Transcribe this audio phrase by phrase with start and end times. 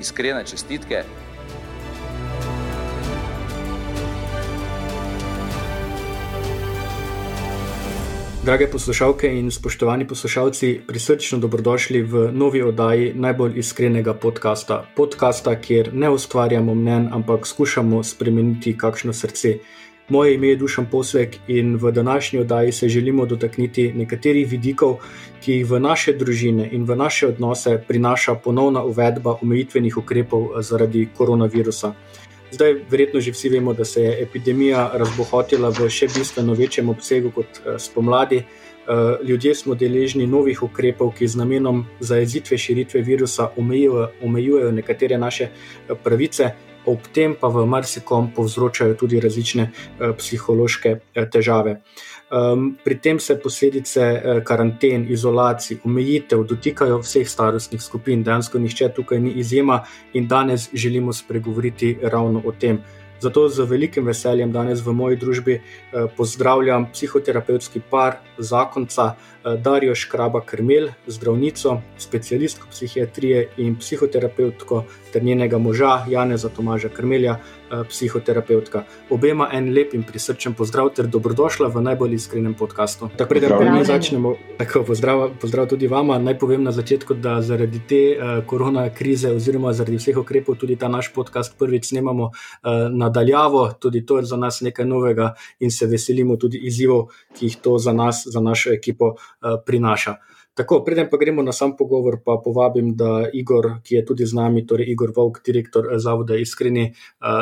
[0.00, 1.04] iskrene čestitke.
[8.46, 14.84] Drage poslušalke in spoštovani poslušalci, prisrčno dobrodošli v novi oddaji najbolj iskrenega podcasta.
[14.96, 19.58] Podcasta, kjer ne ustvarjamo mnen, ampak skušamo spremeniti kakšno srce.
[20.08, 24.96] Moje ime je Dušan Posvek in v današnji oddaji se želimo dotakniti nekaterih vidikov,
[25.42, 31.08] ki jih v naše družine in v naše odnose prinaša ponovna uvedba omejitvenih ukrepov zaradi
[31.16, 31.92] koronavirusa.
[32.50, 37.30] Zdaj, verjetno že vsi vemo, da se je epidemija razbohotila v še bistveno večjem obsegu
[37.34, 38.44] kot spomladi.
[39.26, 45.48] Ljudje smo deležni novih ukrepov, ki z namenom zajezitve širitve virusa omejujejo, omejujejo nekatere naše
[46.04, 46.50] pravice,
[46.86, 49.70] ob tem pa v marsikom povzročajo tudi različne
[50.18, 50.96] psihološke
[51.32, 51.80] težave.
[52.84, 54.06] Pri tem se posledice
[54.44, 61.12] karanten, izolacij, omejitev dotikajo vseh starostnih skupin, dejansko nihče tukaj ni izjema in danes želimo
[61.12, 62.82] spregovoriti ravno o tem.
[63.20, 65.60] Zato z velikim veseljem danes v moji družbi
[66.16, 69.14] pozdravljam psihoterapevtski par, zakonca
[69.44, 77.38] Darijo Škraba Krmel, zdravnico, specialistko psihiatrije in psihoterapevtko ter njenega moža Janeza Tomaža Krmelja,
[77.88, 78.84] psihoterapevtka.
[79.10, 83.08] Obema en lep in prisrčen pozdrav ter dobrodošla v najbolj iskrenem podkastu.
[83.16, 86.18] Tako preden pa mi začnemo, tako pozdrav, pozdrav tudi vama.
[86.18, 90.76] Naj povem na začetku, da zaradi te uh, korona krize oziroma zaradi vseh ukrepov tudi
[90.76, 92.32] ta naš podcast prvič snemamo uh,
[92.90, 93.72] nadaljavo.
[93.80, 97.78] Tudi to je za nas nekaj novega in se veselimo tudi izzivov, ki jih to
[97.78, 100.16] za nas, za našo ekipo uh, prinaša.
[100.56, 104.32] Tako, preden pa gremo na sam pogovor, pa povabim, da Igor, ki je tudi z
[104.32, 106.94] nami, torej Igor Vovk, direktor Zavoda Iskreni,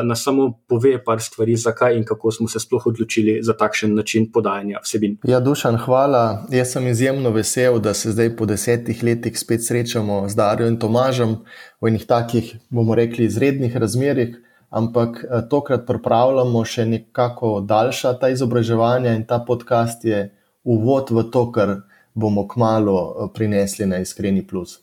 [0.02, 4.26] nas samo pove par stvari, zakaj in kako smo se sploh odločili za takšen način
[4.32, 5.14] podajanja vsebin.
[5.30, 6.46] Ja, Dušan, hvala.
[6.50, 10.80] Jaz sem izjemno vesel, da se zdaj po desetih letih spet srečamo z Darijo in
[10.82, 11.38] Tomažem
[11.80, 14.40] v enih takih, bomo rekli, izrednih razmerih.
[14.74, 20.32] Ampak tokrat pripravljamo še nekako daljša ta izobraževanja in ta podcast je
[20.64, 21.76] uvod v to, kar
[22.14, 24.80] bomo kmalo prinesli na iskreni plus.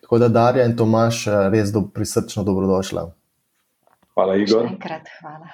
[0.00, 3.10] Tako da, Darja in Tomaš, res do, prisrčno dobrodošla.
[4.14, 4.64] Hvala, Igor.
[4.70, 5.48] Enkrat, hvala.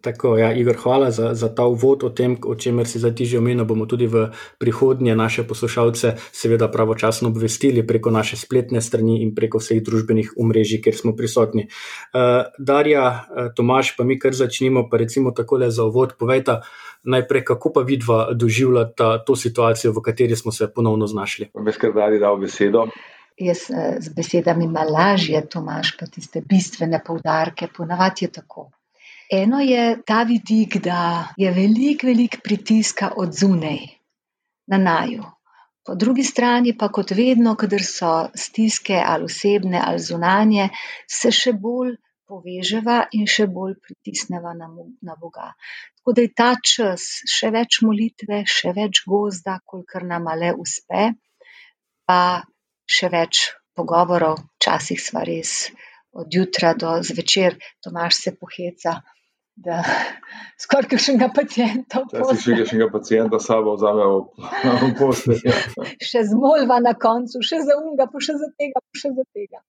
[0.00, 3.24] Tako, ja, Igor, hvala za, za ta uvod o tem, o čemer si zdaj ti
[3.24, 3.64] že omenil.
[3.64, 4.28] Bomo tudi v
[4.60, 10.82] prihodnje naše poslušalce, seveda, pravočasno obvestili preko naše spletne strani in preko vseh družbenih omrežij,
[10.84, 11.68] kjer smo prisotni.
[12.12, 16.16] Uh, Darja, uh, Tomaš, pa mi kar začnimo, pa recimo takole za uvod.
[16.20, 16.60] Povejte,
[17.04, 21.50] najprej, kako pa vidva doživljata to situacijo, v kateri smo se ponovno znašli.
[21.64, 22.86] Beskar Dari dal besedo.
[23.38, 23.68] Jaz
[24.00, 28.70] z besedami malo lažje, Tomaš, pa tiste bistvene poudarke, ponavadi je tako.
[29.30, 33.78] Eno je ta vidik, da je veliko, veliko pritiska od zunaj
[34.66, 35.24] na naju.
[35.86, 40.68] Po drugi strani pa, kot vedno, kadar so stiske ali osebne ali zunanje,
[41.06, 41.94] se še bolj
[42.28, 44.68] poveževa in še bolj pritisneva na,
[45.08, 45.50] na Boga.
[45.98, 51.12] Tako da je ta čas še več molitve, še več gozda, kolikor nam le uspe,
[52.08, 52.22] pa
[52.88, 53.44] še več
[53.78, 55.70] pogovorov, včasih sva res
[56.18, 58.98] od jutra do zvečer, Tomaš se poheca
[59.58, 59.82] da
[60.62, 64.04] skoraj kakšnega pacijenta Včasih še kakšnega pacijenta s sabo vzame
[64.82, 65.54] v posteljo.
[66.10, 69.62] še zmolva na koncu, še za unga, pa še za tega, pa še za tega.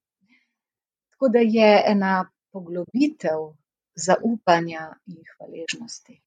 [1.16, 2.14] Tako da je ena
[2.52, 3.54] poglobitev
[3.96, 6.20] zaupanja in hvaležnosti.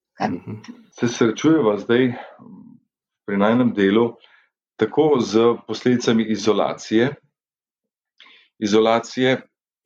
[0.99, 2.12] Se srečujeva zdaj
[3.26, 4.12] pri najnem delu
[4.76, 7.14] tako z posledicami izolacije,
[8.58, 9.41] izolacije,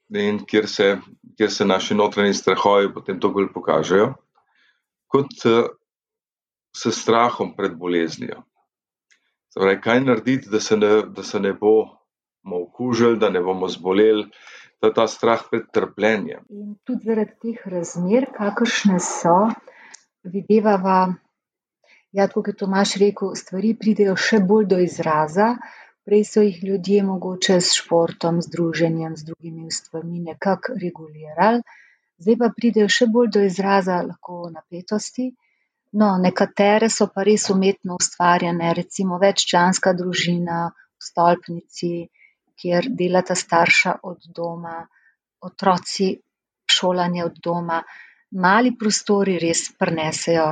[0.08, 0.98] in kjer se,
[1.36, 4.12] kjer se naši notranji strahovi potem to bolj pokažejo,
[5.06, 5.32] kot
[6.76, 8.42] s strahom pred boleznijo.
[9.54, 14.26] Torej, kaj narediti, da se ne, da se ne bomo okužili, da ne bomo zboleli,
[14.82, 16.44] da ta strah pred trpljenjem.
[16.50, 19.38] In tudi zaradi teh razmer, kakršne so,
[20.34, 20.98] videvava,
[22.12, 25.54] ja, kot je Tomaž rekel, stvari pridejo še bolj do izraza.
[26.06, 31.64] Prej so jih ljudje mogoče s športom, z druženjem, z drugimi stvarmi nekako regulirali,
[32.22, 35.32] zdaj pa pridejo še bolj do izraza lahko napetosti.
[35.98, 41.92] No, nekatere so pa res umetno ustvarjene, recimo veččlanska družina v stolpnici,
[42.60, 44.78] kjer delata starša od doma,
[45.40, 46.08] otroci
[46.70, 47.82] šolanje od doma,
[48.30, 50.48] mali prostori res prinesejo,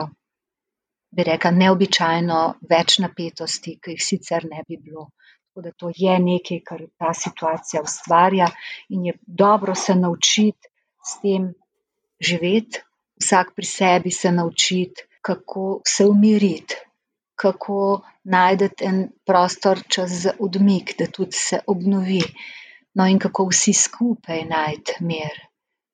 [1.15, 2.39] bi rekla, neobičajno
[2.71, 5.09] več napetosti, ki jih sicer ne bi bilo.
[5.55, 8.49] Tako da to je nekaj, kar ta situacija ustvarja
[8.91, 10.71] in je dobro se naučiti
[11.05, 11.53] s tem
[12.21, 12.83] živeti,
[13.23, 16.75] vsak pri sebi se naučiti, kako se umiriti,
[17.35, 22.23] kako najti en prostor, čas za odmik, da tudi se obnovi.
[22.95, 25.41] No, in kako vsi skupaj najti mir.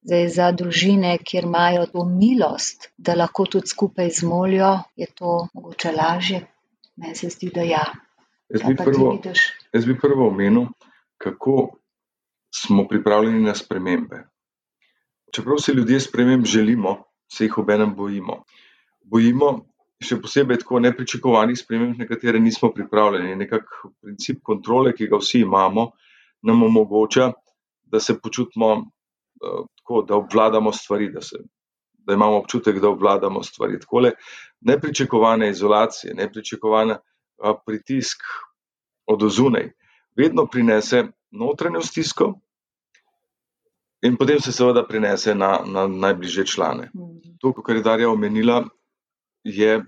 [0.03, 5.93] Zdaj, za družine, kjer imajo to milost, da lahko tudi skupaj zmolijo, je to mogoče
[5.93, 6.41] lažje.
[6.97, 7.85] Meni se zdi, da ja.
[8.49, 9.13] Jaz bi, prvo,
[9.73, 10.67] jaz bi prvo omenil,
[11.19, 11.69] kako
[12.55, 14.25] smo pripravljeni na spremembe.
[15.33, 16.97] Čeprav si ljudje sprememb želimo,
[17.33, 18.43] se jih obenem bojimo.
[19.05, 19.70] Bojimo,
[20.01, 23.37] še posebej tako nepričakovanih sprememb, na katere nismo pripravljeni.
[23.37, 25.91] Nekako princip kontrole, ki ga vsi imamo,
[26.47, 27.31] nam omogoča,
[27.91, 31.43] da se počutimo uh, tako, da obvladamo stvari, da, se,
[32.07, 33.81] da imamo občutek, da obvladamo stvari.
[33.81, 34.15] Takole,
[34.61, 38.25] nepričakovane izolacije, nepričakovane uh, pritisk
[39.07, 39.73] od ozunaj,
[40.17, 42.35] vedno prinese notranjo stisko,
[44.01, 46.89] In potem se seveda prenese na, na najbližje člane.
[47.41, 48.63] To, kar je Darja omenila,
[49.45, 49.85] je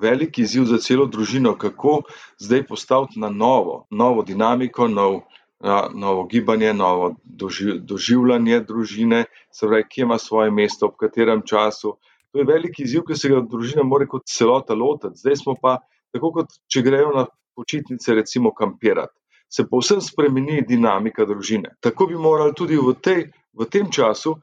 [0.00, 2.02] velik izziv za celo družino, kako
[2.38, 5.20] zdaj postaviti na novo, novo dinamiko, nov,
[5.60, 11.42] na, novo gibanje, novo doži, doživljanje družine, se pravi, kje ima svoje mesto, v katerem
[11.46, 11.96] času.
[12.32, 15.18] To je velik izziv, ki se ga družina mora kot celota lotiti.
[15.18, 15.80] Zdaj smo pa,
[16.14, 17.26] tako kot če grejo na
[17.58, 21.74] počitnice, recimo, kampirati se povsem spremeni dinamika družine.
[21.80, 24.36] Tako bi morali tudi v, tej, v tem času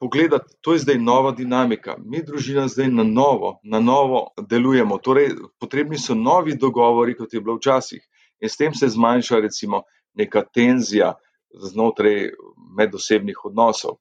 [0.00, 1.96] pogledati, to je zdaj nova dinamika.
[2.04, 4.98] Mi, družina, zdaj na novo, na novo delujemo.
[4.98, 8.02] Torej, potrebni so novi dogovori, kot je bilo včasih.
[8.40, 9.82] In s tem se zmanjša, recimo,
[10.14, 11.14] neka tenzija
[11.70, 12.32] znotraj
[12.78, 13.96] medosebnih odnosov.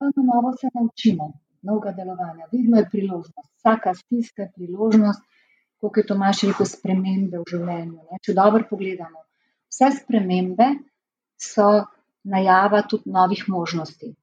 [0.00, 1.32] Na novo se naučimo,
[1.62, 2.46] novega delovanja.
[2.52, 5.22] Vedno je priložnost, vsaka stiska je priložnost,
[5.80, 7.98] kot je Tomaš rekel, spremembe v življenju.
[8.10, 8.20] Ne?
[8.22, 9.24] Če dobro pogledamo,
[9.72, 10.70] vse spremembe
[11.40, 11.68] so
[12.24, 14.14] najava tudi novih možnosti.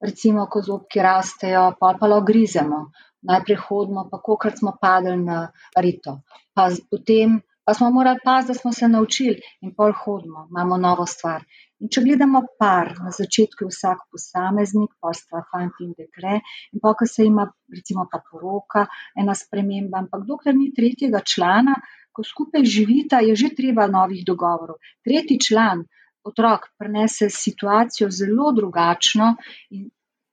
[0.00, 2.80] Recimo, ko zobki rastejo, pa pa lahko grizemo,
[3.28, 5.40] najprej hodimo, pa kokrat smo padli na
[5.76, 6.20] rito.
[6.54, 11.04] Pa potem pa smo morali paziti, da smo se naučili in pol hodimo, imamo novo
[11.06, 11.44] stvar.
[11.80, 16.40] In če gledamo par, na začetku je vsak posameznik, pa sta fant in dekle,
[16.74, 17.46] in pa, ko se ima,
[17.76, 18.86] recimo, pa poroka,
[19.22, 21.76] ena sprememba, ampak dokler ni tretjega člana,
[22.12, 24.80] ko skupaj živita, je že treba novih dogovorov.
[25.06, 25.86] Tretji član,
[26.30, 29.34] otrok, prenese situacijo zelo drugačno
[29.70, 29.88] in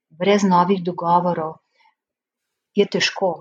[0.09, 1.57] brez novih dogovorov
[2.77, 3.31] je težko.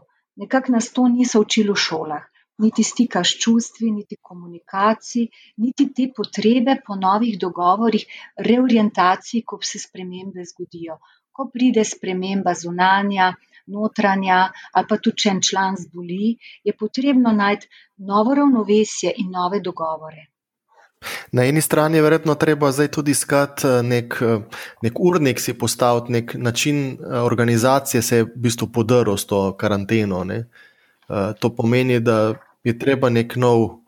[0.43, 2.25] Nekako nas to niso učili v šolah.
[2.64, 5.26] Niti stika s čustvi, niti komunikacij,
[5.64, 8.06] niti te potrebe po novih dogovorih,
[8.49, 10.97] reorientaciji, ko se spremembe zgodijo.
[11.37, 13.35] Ko pride sprememba zunanja,
[13.75, 14.38] notranja,
[14.73, 16.31] ali pa tudi če en član zboli,
[16.64, 17.69] je potrebno najti
[18.12, 20.25] novo ravnovesje in nove dogovore.
[21.32, 24.38] Na eni strani je verjetno treba zdaj tudi iskati eh, nek, eh,
[24.82, 29.56] nek urnik, si postaviti nek način eh, organizacije, se je v bistvu podaril s to
[29.56, 30.25] karanteno.
[30.25, 30.44] Ne?
[31.39, 32.34] To pomeni, da
[32.65, 33.84] je treba nek nov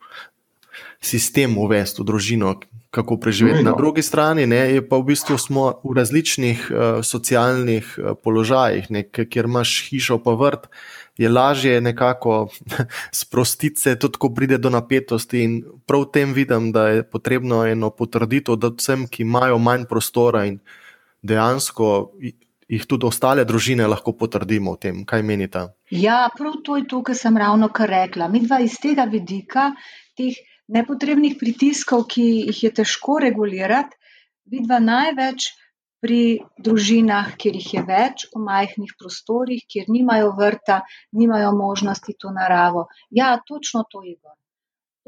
[1.02, 2.52] sistem uvesti v družino,
[2.94, 3.64] kako preživeti.
[3.66, 6.70] Na drugi strani ne, je pa v bistvu smo v različnih
[7.02, 7.90] socialnih
[8.22, 10.70] položajih, ne, kjer imaš hišo pa vrt,
[11.18, 12.48] je lažje nekako
[13.20, 15.42] sprostiti se, tudi ko pride do napetosti.
[15.42, 19.88] In prav v tem vidim, da je potrebno eno potrditev, da vsem, ki imajo manj
[19.90, 20.60] prostora in
[21.22, 22.12] dejansko.
[22.68, 25.62] Ih tudi ostale družine lahko potrdimo v tem, kaj menite?
[25.90, 28.28] Ja, prav to je to, kar sem ravno kar rekla.
[28.28, 29.70] Mi dva iz tega vidika,
[30.20, 30.36] teh
[30.68, 33.96] nepotrebnih pritiskov, ki jih je težko regulirati,
[34.52, 35.48] vidva največ
[36.00, 40.82] pri družinah, kjer jih je več, v majhnih prostorih, kjer nimajo vrta,
[41.18, 42.86] nimajo možnosti to naravo.
[43.10, 44.36] Ja, točno to je gor.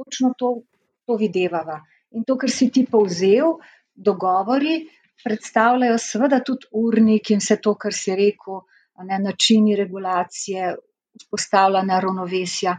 [0.01, 0.63] Točno to,
[1.07, 1.81] to videvava.
[2.17, 3.61] In to, kar si ti povzel,
[3.95, 4.81] dogovori
[5.25, 8.63] predstavljajo seveda tudi urnik in vse to, kar si rekel,
[9.07, 10.75] ne, načini regulacije,
[11.21, 12.77] vzpostavljanja ravnovesja.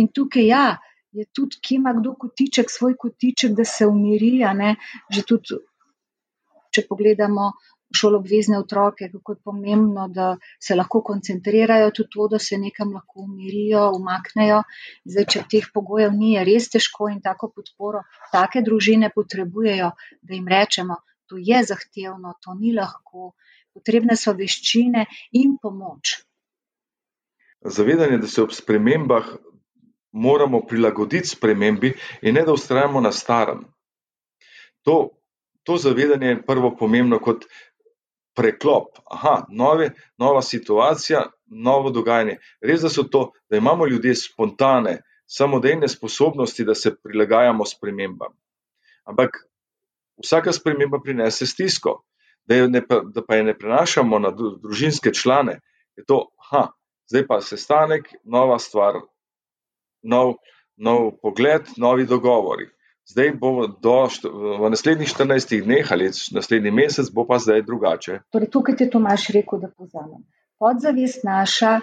[0.00, 0.64] In tukaj, ja,
[1.12, 4.38] je tudi, ki ima kdo kotiček, svoj kotiček, da se umiri.
[5.10, 5.58] Že tudi,
[6.70, 7.52] če pogledamo
[7.96, 13.24] šolobvezne otroke, kako je pomembno, da se lahko koncentrirajo, tudi to, da se nekam lahko
[13.24, 14.62] umirijo, umaknejo.
[15.04, 19.90] Zdaj, če teh pogojev ni, je res težko in tako podporo take družine potrebujejo,
[20.22, 23.34] da jim rečemo, to je zahtevno, to ni lahko.
[23.74, 25.04] Potrebne so veščine
[25.38, 26.16] in pomoč.
[27.60, 29.28] Zavedanje, da se ob spremembah
[30.12, 33.62] moramo prilagoditi spremembi in ne da ustrajamo na starem.
[34.82, 35.19] To,
[35.62, 37.44] to zavedanje je prvo pomembno kot
[38.36, 42.38] preklop, aha, nove, nova situacija, novo dogajanje.
[42.62, 48.32] Res, da so to, da imamo ljudje spontane, samodejne sposobnosti, da se prilagajamo spremembam.
[49.04, 49.36] Ampak
[50.22, 52.00] vsaka sprememba prinese stisko,
[52.48, 52.82] da, ne,
[53.14, 55.60] da pa je ne prenašamo na družinske člane,
[55.96, 56.68] je to, aha,
[57.10, 59.02] zdaj pa sestanek, nova stvar,
[60.02, 60.36] nov,
[60.76, 62.70] nov pogled, novi dogovori.
[63.10, 63.96] Zdaj bo do,
[64.60, 68.20] v naslednjih 14 dneh ali naslednji mesec, bo pa zdaj drugače.
[68.30, 70.22] Torej, tukaj ti Tomaš rekel, da povzamem.
[70.58, 71.80] Podzavest naša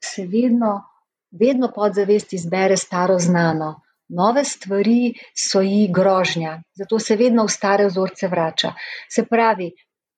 [0.00, 0.80] se vedno,
[1.30, 3.74] vedno podzavest izbere staro znano.
[4.08, 8.72] Nove stvari so ji grožnja, zato se vedno v stare vzorce vrača.
[9.10, 9.68] Se pravi,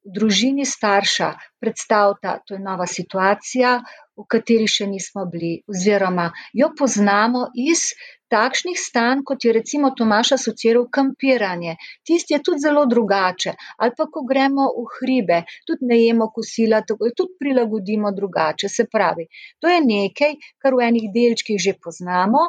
[0.03, 3.75] v družini starša predstavlja, to je nova situacija,
[4.17, 7.93] v kateri še nismo bili, oziroma jo poznamo iz
[8.35, 11.77] takšnih stanj, kot je recimo Tomaš asociral kampiranje.
[12.07, 13.55] Tisti je tudi zelo drugače.
[13.79, 18.71] Ali pa, ko gremo v hribe, tudi ne jemo kosila, tako jo tudi prilagodimo drugače.
[18.77, 19.29] Se pravi,
[19.61, 22.47] to je nekaj, kar v enih delčkih že poznamo,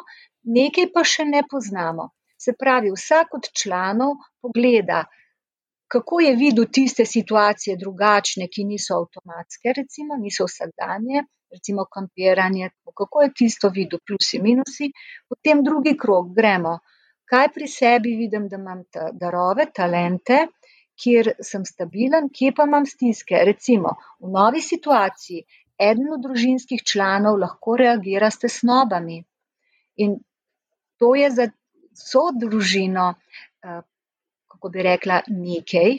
[0.58, 2.10] nekaj pa še ne poznamo.
[2.44, 5.04] Se pravi, vsak od članov pogleda,
[5.94, 11.22] kako je videl tiste situacije drugačne, ki niso avtomatske, recimo, niso vsakdanje,
[11.54, 12.70] recimo kampiranje,
[13.00, 14.90] kako je tisto videl, plusi, minusi.
[15.28, 16.78] Potem drugi krok, gremo,
[17.30, 20.44] kaj pri sebi vidim, da imam ta darove, talente,
[21.00, 23.40] kjer sem stabilen, kje pa imam stiske.
[23.50, 25.44] Recimo, v novi situaciji
[25.88, 29.22] eden od družinskih članov lahko reagira s tesnobami.
[30.04, 30.18] In
[30.98, 31.48] to je za
[31.94, 33.12] vso družino
[34.64, 35.96] kako bi rekla, nekaj,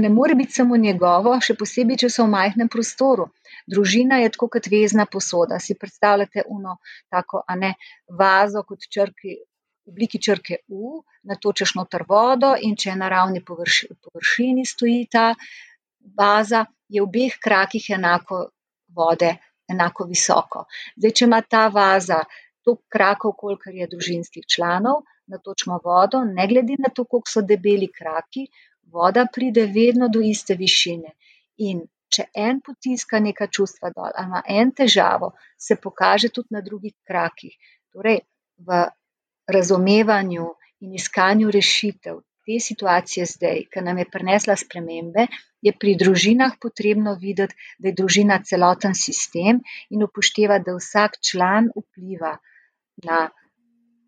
[0.00, 3.26] ne more biti samo njegovo, še posebej, če so v majhnem prostoru.
[3.66, 5.58] Družina je tako kot vezna posoda.
[5.58, 6.76] Si predstavljate uno
[7.10, 7.74] tako, a ne,
[8.08, 9.36] vazo kot črki.
[9.86, 10.96] V obliki črke U,
[11.30, 15.28] natočeš noter vodo, in če je na ravni površ, površini stoji ta
[16.18, 18.40] baza, je v obeh krakih enako
[18.98, 19.30] vode,
[19.70, 20.64] enako visoko.
[20.96, 22.18] Zdaj, če ima ta vaza
[22.66, 27.86] toliko krakov, kolikor je družinskih članov, natočimo vodo, ne glede na to, koliko so debeli
[27.86, 28.46] kraki,
[28.90, 31.14] voda pride vedno do iste višine.
[31.62, 36.62] In če en potiska neka čustva dol, ali ima en težavo, se pokaže tudi na
[36.62, 37.56] drugih krakih.
[37.92, 38.22] Torej,
[38.58, 38.84] v
[39.52, 40.46] razumevanju
[40.84, 45.26] in iskanju rešitev te situacije zdaj, ki nam je prinesla spremembe,
[45.66, 49.58] je pri družinah potrebno videti, da je družina celoten sistem
[49.90, 52.36] in upošteva, da vsak član vpliva
[53.02, 53.26] na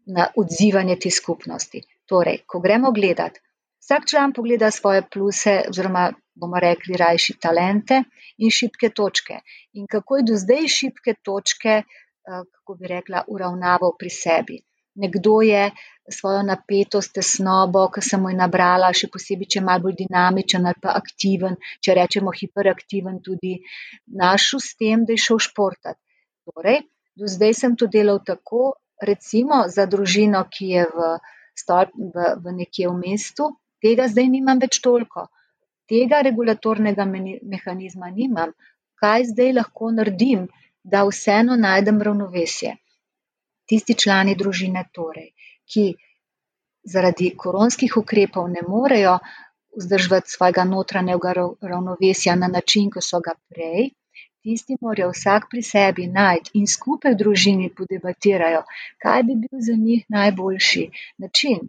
[0.08, 1.82] na odzivanje te skupnosti.
[2.08, 3.38] Torej, ko gremo gledat,
[3.84, 6.10] vsak član pogleda svoje pluse, oziroma
[6.40, 8.02] bomo rekli, rajši talente
[8.38, 9.40] in šibke točke.
[9.74, 14.58] In kako je do zdaj šibke točke, eh, kako bi rekla, uravnaval pri sebi.
[14.98, 15.70] Nekdo je
[16.10, 20.80] svojo napetost, tesnobo, ki sem jo nabrala, še posebej, če je malo bolj dinamičen ali
[20.82, 21.54] pa aktiven,
[21.84, 23.58] če rečemo hiperaktiven, tudi
[24.22, 26.00] našel s tem, da je šel športati.
[26.48, 26.82] Torej,
[27.18, 28.72] do zdaj sem to delal tako,
[29.10, 31.08] recimo za družino, ki je v,
[31.62, 33.52] stolp, v, v nekje v mestu,
[33.84, 35.28] tega zdaj nimam več toliko.
[35.88, 38.52] Tega regulatornega mehanizma nimam.
[39.00, 40.46] Kaj zdaj lahko naredim,
[40.82, 42.74] da vseeno najdem ravnovesje?
[43.68, 45.28] Tisti člani družine, torej,
[45.72, 45.84] ki
[46.94, 49.18] zaradi koronskih ukrepov ne morejo
[49.78, 51.32] vzdrževati svojega notranjega
[51.72, 53.90] ravnovesja na način, kot so ga prej,
[54.42, 58.62] tisti morajo vsak pri sebi najti in skupaj v družini podebatirajo,
[59.02, 60.84] kaj bi bil za njih najboljši
[61.24, 61.68] način.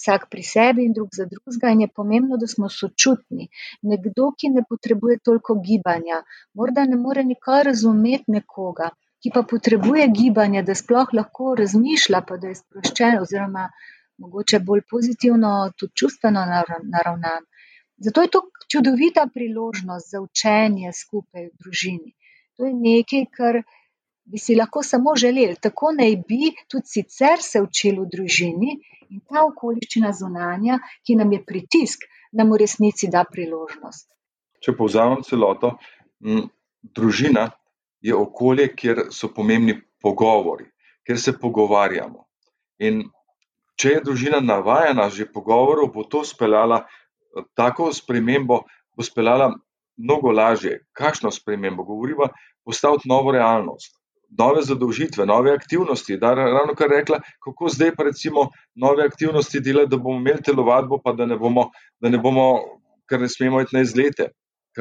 [0.00, 3.48] Vsak pri sebi in drug za drugega, in je pomembno, da smo sočutni.
[3.92, 6.22] Nekdo, ki ne potrebuje toliko gibanja,
[6.54, 8.88] morda ne more nikoli razumeti nekoga,
[9.20, 13.66] ki pa potrebuje gibanje, da sploh lahko razmišlja, pa da je sproščen, oziroma
[14.24, 17.44] mogoče bolj pozitivno, tudi čustveno naravnan.
[18.06, 18.40] Zato je to
[18.72, 22.14] čudovita priložnost za učenje skupaj v družini.
[22.56, 23.60] To je nekaj, kar
[24.24, 25.56] bi si lahko samo želeli.
[25.60, 28.76] Tako naj bi tudi sicer se učili v družini
[29.10, 34.06] in ta okoliščina zunanja, ki nam je pritisk, nam v resnici da priložnost.
[34.60, 35.74] Če povzamem celoto,
[36.22, 36.44] m,
[36.82, 37.48] družina
[38.00, 40.68] je okolje, kjer so pomembni pogovori,
[41.06, 42.24] kjer se pogovarjamo.
[42.86, 43.02] In
[43.80, 46.84] če je družina navajena že pogovorov, bo to speljala
[47.56, 48.62] tako spremembo,
[48.96, 49.50] bo speljala
[50.00, 50.84] mnogo lažje.
[50.92, 51.84] Kakšno spremembo?
[51.84, 52.30] Govorimo
[52.64, 53.99] postaviti novo realnost,
[54.38, 56.16] nove zadolžitve, nove aktivnosti.
[56.16, 61.00] Da, ravno kar rekla, kako zdaj pa recimo nove aktivnosti delati, da bomo imeli telovadbo,
[61.04, 61.70] pa da ne bomo,
[62.00, 62.60] da ne bomo,
[63.08, 64.30] ker ne smemo iti na izlete.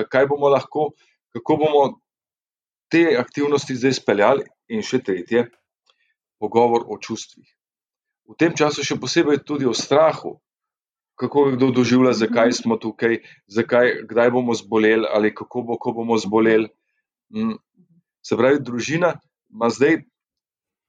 [0.10, 0.92] Kaj bomo lahko,
[1.34, 1.86] kako bomo
[2.92, 4.46] te aktivnosti zdaj speljali?
[4.70, 5.48] In še tretje,
[6.38, 7.48] pogovor o čustvih.
[8.30, 10.38] V tem času še posebej tudi o strahu.
[11.20, 16.18] kako kdo doživlja, zakaj smo tukaj, zakaj, kdaj bomo zboleli ali kako bo, ko bomo
[16.18, 16.70] zboleli.
[17.36, 17.58] Mm.
[18.24, 19.20] Se pravi, družina
[19.54, 20.02] ima zdaj,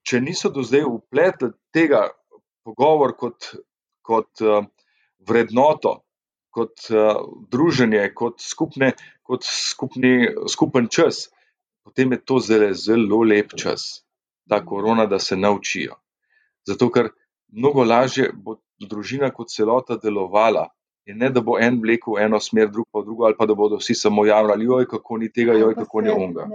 [0.06, 2.06] če niso do zdaj upletli tega
[2.64, 3.50] pogovor kot,
[4.06, 4.64] kot uh,
[5.28, 6.00] vrednoto,
[6.54, 7.20] kot uh,
[7.52, 10.14] druženje, kot, skupne, kot skupni,
[10.50, 11.28] skupen čas,
[11.84, 14.04] potem je to zelo, zelo lep čas,
[14.48, 15.96] ta korona, da se naučijo.
[16.68, 17.10] Zato, ker
[17.52, 20.68] mnogo lažje bo družina kot celota delovala.
[21.09, 23.47] In ne, da bo en vlekel v eno smer, drug pa v drugo, ali pa
[23.49, 26.47] da bodo vsi samo javljali, joj, kako ni tega, joj, kako ni onga.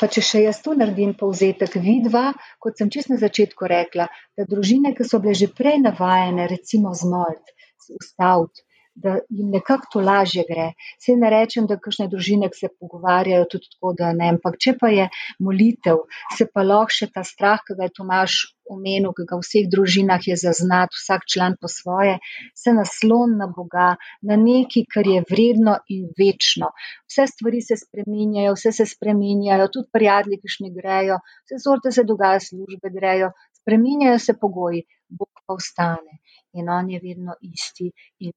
[0.00, 2.30] Pa če še jaz tu naredim povzetek, vidva,
[2.62, 4.08] kot sem čist na začetku rekla,
[4.38, 7.52] da družine, ki so bile že prej navajene, recimo zmolt,
[8.00, 10.72] ustaviti, da jim nekako to lažje gre.
[11.00, 14.90] Se ne rečem, da kakšne družine se pogovarjajo tudi tako, da ne, ampak če pa
[14.92, 15.08] je
[15.40, 16.02] molitev,
[16.36, 18.36] se pa lahko še ta strah, ki ga je Tomaš
[18.72, 22.18] omenil, ki ga v vseh družinah je zaznat, vsak član po svoje,
[22.54, 23.88] se naslon na Boga,
[24.28, 26.72] na nekaj, kar je vredno in večno.
[27.10, 31.18] Vse stvari se spreminjajo, vse se spreminjajo, tudi prijatelji, ki še ne grejo,
[31.48, 33.32] vse sorte se dogaja, službe grejo,
[33.62, 36.22] spreminjajo se pogoji, Bog pa ostane.
[36.56, 37.90] In on je vedno isti
[38.24, 38.32] in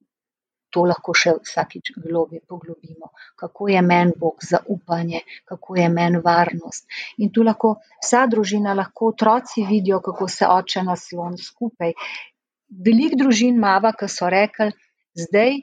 [0.76, 3.08] to lahko še vsakič globje poglobimo,
[3.40, 6.84] kako je meni Bog zaupanje, kako je meni varnost.
[7.24, 11.96] In tu lahko vsa družina, lahko otroci vidijo, kako se oče naslon skupaj.
[12.88, 14.74] Veliko družin mava, ki so rekli,
[15.16, 15.56] zdaj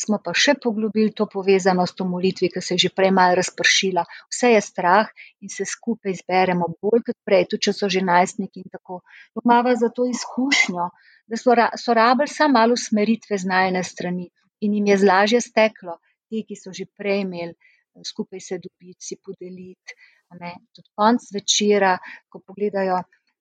[0.00, 4.06] smo pa še poglobili to povezanost v molitvi, ki se je že prej malo razpršila.
[4.32, 5.10] Vse je strah
[5.44, 9.02] in se skupaj zberemo bolj kot prej, tudi če so že najstniki in tako.
[9.44, 10.90] Mava za to izkušnjo,
[11.30, 15.98] da so, so rabili samo malo smeritve z najne strani in jim je zlažje steklo,
[16.28, 19.98] ti, ki so že prej imeli eh, skupaj se dobiti, si podeliti.
[20.30, 21.96] Tudi konc večera,
[22.30, 23.00] ko pogledajo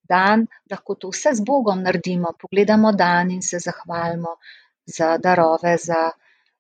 [0.10, 2.34] dan, lahko to vse z Bogom naredimo.
[2.42, 4.34] Pogledamo dan in se zahvalimo
[4.98, 6.02] za darove, za,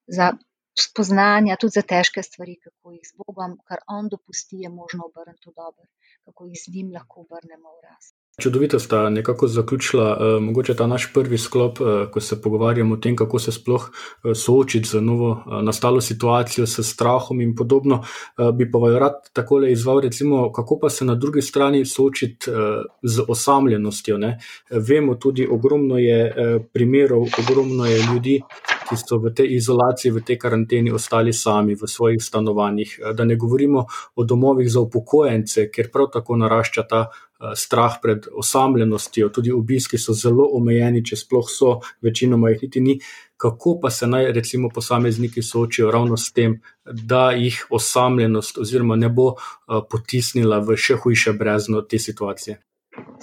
[0.06, 0.30] za
[0.78, 5.50] spoznanja, tudi za težke stvari, kako jih z Bogom, kar On dopusti, je možno obrniti
[5.50, 5.89] v dobro,
[6.30, 8.19] kako jih z njim lahko obrnemo v rast.
[8.39, 12.97] Čudovito sta nekako zaključila, uh, mogoče ta naš prvi sklop, uh, ko se pogovarjamo o
[12.97, 18.04] tem, kako se sploh uh, soočiti z novo uh, nastalo situacijo, s strahom in podobno.
[18.38, 21.86] Uh, bi pa vam rad tako le izval, recimo, kako pa se na drugi strani
[21.86, 22.56] soočiti uh,
[23.04, 24.17] z osamljenostjo.
[24.17, 24.39] Ne?
[24.69, 28.41] Vemo tudi, ogromno je uh, primerov, ogromno je ljudi,
[28.89, 32.99] ki so v tej izolaciji, v tej karanteni ostali sami v svojih stanovanjih.
[33.13, 37.08] Da ne govorimo o domovih za upokojence, ker prav tako narašča ta
[37.39, 42.82] Eh, strah pred osamljenostjo, tudi obiski so zelo omejeni, če sploh so, večinoma jih niti
[42.84, 42.97] ni.
[43.39, 49.08] Kako pa se naj, recimo, posamezniki soočijo ravno s tem, da jih osamljenost oziroma ne
[49.10, 52.58] bo uh, potisnila v še hujše brezno te situacije?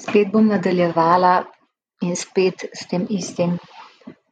[0.00, 1.42] Spet bom nadaljevala
[2.00, 3.58] in spet s tem istim,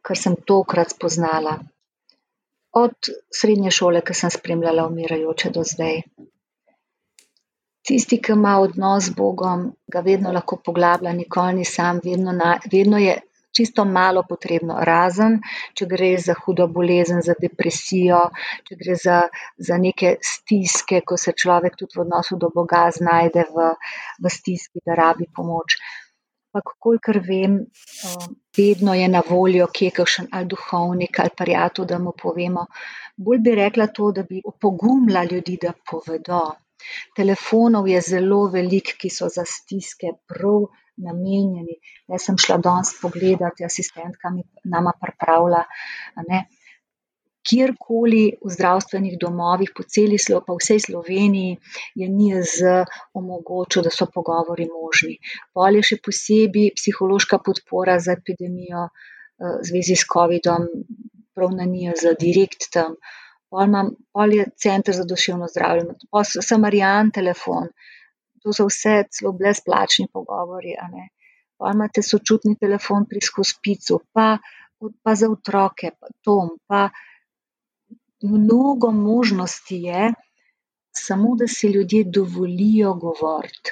[0.05, 1.57] kar sem tokrat spoznala.
[2.75, 6.01] Od srednje šole, ki sem spremljala umirajoče do zdaj,
[7.87, 12.57] tisti, ki ima odnos z Bogom, ga vedno lahko poglablja, nikoli ni sam, vedno, na,
[12.71, 13.15] vedno je
[13.55, 15.37] čisto malo potrebno, razen
[15.77, 18.19] če gre za hudo bolezen, za depresijo,
[18.67, 19.19] če gre za,
[19.69, 23.69] za neke stiske, ko se človek tudi v odnosu do Boga znajde v,
[24.23, 25.79] v stiski, da rabi pomoč.
[26.55, 27.55] Ampak, kolikor vem,
[28.57, 32.63] vedno je na voljo, kje je kakšen ali duhovnik ali prijatelj, da mu povemo.
[33.17, 36.39] Bolj bi rekla to, da bi opogumila ljudi, da povedo.
[37.17, 40.69] Telefonov je zelo veliko, ki so za stiske prav
[41.07, 41.75] namenjeni.
[42.07, 45.65] Jaz sem šla danes pogledati, asistentka mi nama pripravlja.
[47.45, 51.57] Kjerkoli v zdravstvenih domovih, po celi Sloveniji, pa vsej Sloveniji,
[51.95, 52.55] je NIZ
[53.13, 55.19] omogočil, da so pogovori možni.
[55.53, 58.89] Pol je še posebej psihološka podpora za epidemijo
[59.37, 60.65] v zvezi s COVID-om,
[61.35, 62.97] prav na NIZ, direkt tam
[63.55, 67.69] pol, imam, pol je center za duševno zdravje, pol sem Marijan telefon,
[68.43, 70.75] to so vse celo brezplačni pogovori.
[71.57, 74.35] Pol imate sočutni telefon pri hospicu, pa,
[75.03, 76.89] pa za otroke, pa dom, pa
[78.27, 80.13] mnogo možnosti je,
[80.91, 83.71] samo da si ljudje dovolijo govoriti.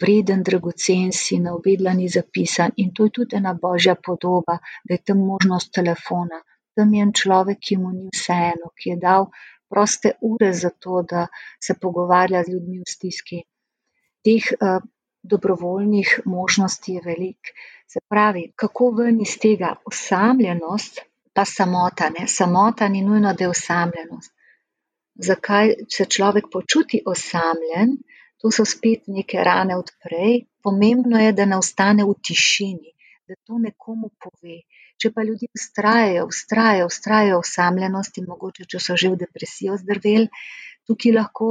[0.00, 5.02] Vreden, dragocen si, na obedlani zapisan in to je tudi ena božja podoba, da je
[5.04, 6.42] tam možnost telefona
[6.76, 9.30] tam je en človek, ki mu ni vseeno, ki je dal
[9.72, 11.26] proste ure za to, da
[11.60, 13.40] se pogovarja z ljudmi v stiski.
[14.20, 14.44] Teh
[15.22, 17.56] dobrovoljnih možnosti je veliko.
[17.88, 21.00] Se pravi, kako ven iz tega osamljenost,
[21.36, 22.24] pa samota, ne?
[22.28, 24.32] samota ni nujno, da je osamljenost.
[25.28, 27.96] Zakaj se človek počuti osamljen,
[28.40, 30.42] to so spet neke rane odprej.
[30.62, 32.92] Pomembno je, da ne ostane v tišini,
[33.28, 34.58] da to nekomu pove.
[35.00, 40.28] Če pa ljudje ustrajajo, ustrajajo, ustrajajo v samljenosti, mogoče če so že v depresijo zdrvel,
[40.88, 41.48] tukaj lahko,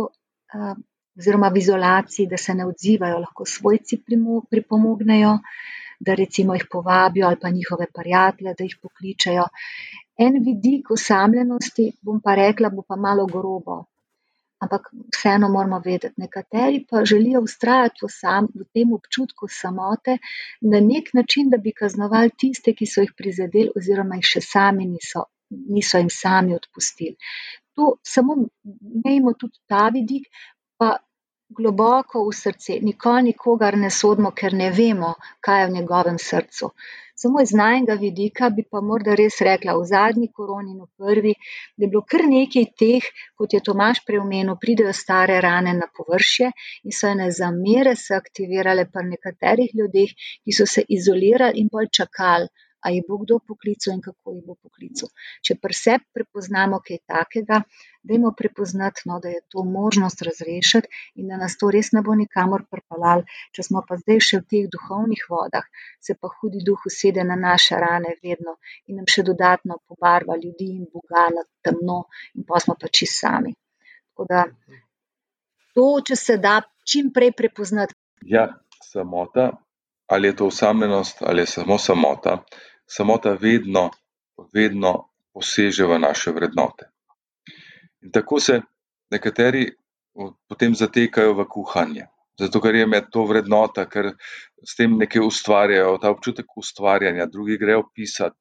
[1.17, 4.01] oziroma v izolaciji, da se ne odzivajo, lahko svojci
[4.49, 5.37] pripomognejo,
[5.99, 9.47] da recimo jih povabijo ali pa njihove prijatelje, da jih pokličejo.
[10.17, 13.83] En vidik osamljenosti, bom pa rekla, bo pa malo grobo,
[14.63, 18.09] ampak vseeno moramo vedeti, nekateri pa želijo vztrajati v
[18.59, 20.17] v tem občutku samote
[20.61, 24.85] na neki način, da bi kaznovali tiste, ki so jih prizadeli oziroma jih še sami
[24.85, 27.15] niso, niso jim sami odpustili.
[27.75, 28.37] To samo
[28.95, 30.31] imejmo tudi ta vidik,
[30.77, 30.95] pa
[31.57, 35.15] globoko v srce, nikoli nikogar ne sodimo, ker ne vemo,
[35.47, 36.71] kaj je v njegovem srcu.
[37.21, 41.31] Samo iz najinega vidika bi pa morda res rekla, v zadnji koroni in v prvi,
[41.77, 43.07] da je bilo kar nekaj teh,
[43.39, 46.51] kot je Tomaž prej omenil, pridejo stare rane na površje
[46.83, 50.11] in so ene zamere se aktivirale pri nekaterih ljudeh,
[50.43, 52.51] ki so se izolirali in pol čakali,
[52.83, 55.09] a jih bo kdo poklical in kako jih bo poklical.
[55.41, 57.61] Če pri sebi prepoznamo kaj takega,
[58.03, 62.15] dajmo prepoznati, no, da je to možnost razrešiti in da nas to res ne bo
[62.15, 63.25] nikamor pripeljalo.
[63.55, 65.65] Če smo pa zdaj še v teh duhovnih vodah,
[65.99, 68.57] se pa hudi duh usede na naše rane vedno
[68.87, 73.25] in nam še dodatno pobarva ljudi in Boga na temno in pol smo pa čisto
[73.25, 73.55] sami.
[74.11, 74.45] Tako da
[75.75, 77.95] to, če se da čim prej prepoznati.
[78.25, 78.47] Ja,
[78.83, 79.51] samota,
[80.07, 82.43] ali je to osamljenost ali je samo samota,
[82.85, 83.89] samota vedno,
[84.53, 86.89] vedno poseže v naše vrednote.
[88.01, 88.61] In tako se
[89.11, 89.67] nekateri
[90.47, 92.07] potem zatekajo v kuhanje,
[92.39, 94.13] zato ker je to vrednota, ker
[94.63, 98.35] s tem nekaj ustvarjajo, ta občutek ustvarjanja, drugi grejo pisat,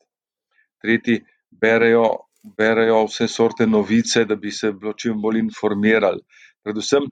[0.82, 2.04] tretji berejo,
[2.44, 6.20] berejo vse sorte novice, da bi se bilo čim bolj informirali.
[6.62, 7.08] Predvsem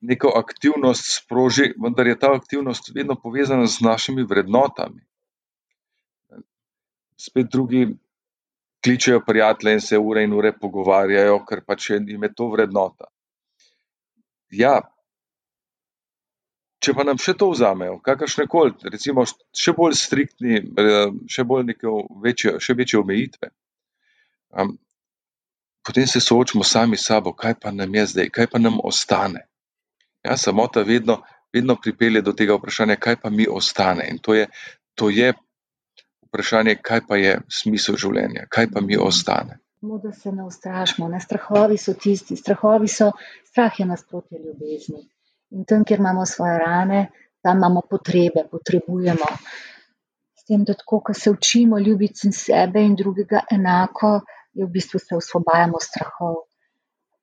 [0.00, 5.07] neko aktivnost sproži, vendar je ta aktivnost vedno povezana z našimi vrednotami.
[7.18, 7.86] Spet drugi
[8.84, 13.10] kličejo prijatelje in se ure in ure pogovarjajo, ker pač jim je to vrednota.
[14.54, 14.78] Ja,
[16.78, 20.62] če pa nam še to vzamejo, kakršnekoli, recimo še bolj striktni,
[21.28, 23.50] še bolj neke večje, še večje omejitve,
[25.84, 29.44] potem se soočimo sami s sabo, kaj pa nam je zdaj, kaj pa nam ostane.
[30.24, 31.20] Ja, samota vedno,
[31.54, 34.48] vedno pripelje do tega vprašanja, kaj pa mi ostane, in to je,
[34.94, 35.32] to je
[36.28, 39.58] vprašanje, kaj pa je smisel življenja, kaj pa mi ostane.
[39.80, 43.12] Samo da se ne ustrašimo, ne, strahovi so tisti, strahovi so,
[43.46, 45.04] strah je nasprotje ljubezni.
[45.54, 47.06] In tam, kjer imamo svoje rane,
[47.42, 49.28] tam imamo potrebe, potrebujemo.
[50.34, 54.20] S tem, da tako, ko se učimo ljubiti sebe in drugega enako,
[54.52, 56.42] je v bistvu se osvobajamo strahov.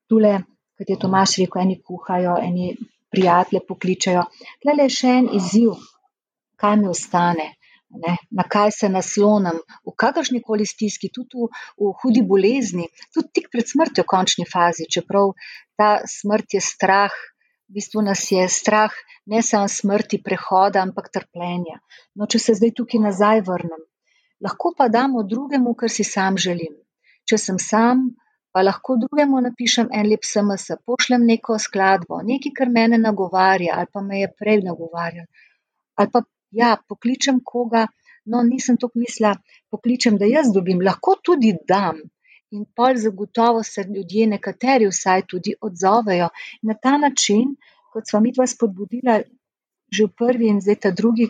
[0.08, 0.38] Tule,
[0.78, 2.72] kot je Tomaž rekel, eni kuhajo, eni
[3.12, 4.24] prijatelje pokličejo.
[4.62, 5.76] Tulele je še en izziv,
[6.62, 7.55] kaj mi ostane,
[8.02, 11.50] ne, na kaj se naslonim, v kakršnikoli stiski, tudi v,
[11.82, 15.34] v hudi bolezni, tudi tik pred smrtjo v končni fazi, čeprav
[15.80, 17.16] ta smrt je strah,
[17.70, 18.94] v bistvu nas je strah
[19.26, 21.80] ne samo smrti, prehoda, ampak trpljenja.
[22.16, 23.82] No, če se zdaj tukaj nazaj vrnem,
[24.46, 26.76] lahko pa damo drugemu, kar si sam želim.
[27.26, 28.06] Če sem sam,
[28.54, 33.92] pa lahko drugemu napišem en lep sms, pošljem neko skladbo, nekaj, kar mene nagovarja ali
[33.92, 35.28] pa me je prej nagovarjalo.
[36.00, 36.22] Ali pa,
[36.60, 37.86] ja, pokličem koga,
[38.32, 39.36] no, nisem tako mislila,
[39.72, 42.02] pokličem, da jaz dobim, lahko tudi dam.
[42.56, 46.30] In pol zagotovo se ljudje, nekateri vsaj, tudi odzovejo.
[46.70, 47.56] Na ta način,
[47.94, 49.20] kot sva midva spodbudila
[49.96, 51.28] že v prvi in zdaj ta drugi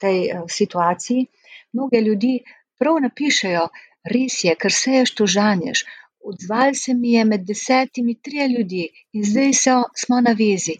[0.00, 0.18] tej
[0.50, 1.26] situaciji,
[1.72, 2.32] mnoge ljudi
[2.78, 3.68] prav napišejo:
[4.14, 5.84] "Res je, ker seješ, to žanješ."
[6.26, 10.74] Odzvalo se mi je med desetimi trije ljudje in zdaj so, smo na zvezi.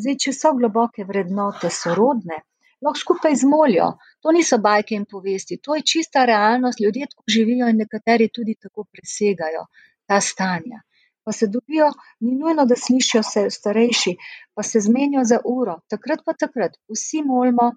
[0.00, 2.42] Zdaj, če so globoke vrednote sorodne,
[2.82, 3.88] lahko skupaj zmolijo.
[4.20, 8.54] To niso bajke in povesti, to je čista realnost, ljudje tako živijo in nekateri tudi
[8.60, 9.66] tako presegajo
[10.06, 10.82] ta stanja.
[11.24, 11.90] Pa se dobijo,
[12.20, 14.16] ni nujno, da slišijo se starejši,
[14.54, 17.72] pa se zmenijo za uro, takrat pa takrat vsi molimo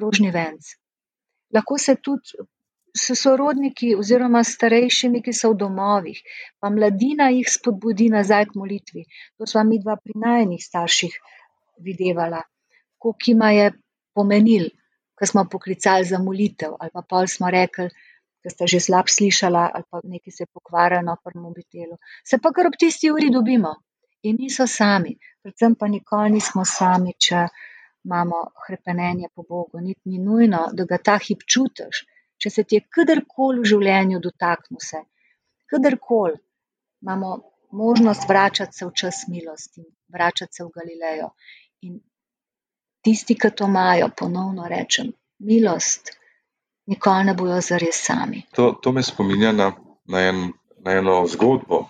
[0.00, 0.72] rožni venec.
[1.54, 2.40] Lahko se tudi
[2.96, 6.22] s sorodniki oziroma starejšimi, ki so v domovih,
[6.58, 9.04] pa mladina jih spodbudi nazaj k molitvi.
[9.38, 11.18] To sva midva pri najinih starših
[11.86, 12.42] videvala.
[13.00, 13.66] Koliko jima je
[14.14, 14.70] pomenilo,
[15.16, 17.88] ko smo poklicali za molitev, ali pa pol smo rekli,
[18.40, 22.52] ke sta že slabo slišala ali pa nekaj se je pokvarilo pri mobitelu, se pa
[22.56, 23.74] kar ob tisti uri dobimo.
[24.28, 27.46] In niso sami, predvsem pa nikoli nismo sami, če
[28.04, 32.04] imamo hrepenenje po Bogu, niti ni nujno, da ga ta hip čutiš.
[32.40, 35.00] Če se ti je kadarkoli v življenju dotaknil se,
[35.72, 36.38] kadarkoli,
[37.04, 37.32] imamo
[37.80, 41.28] možnost vračati se v čas milosti, vračati se v Galilejo.
[41.84, 41.98] In
[43.02, 46.12] tisti, ki to imajo, ponovno rečem, milost,
[46.86, 48.42] nikoli ne bojo zares sami.
[48.56, 49.72] To, to me spominja na,
[50.08, 50.52] na, en,
[50.84, 51.84] na eno zgodbo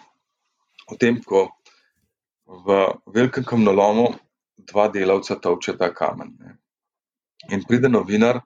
[0.91, 1.49] o tem, ko
[2.47, 2.81] v
[3.15, 4.11] velikem kamnolomu
[4.71, 6.35] dva delavca tovče ta kamen.
[6.39, 6.57] Ne.
[7.55, 8.41] In pride novinar,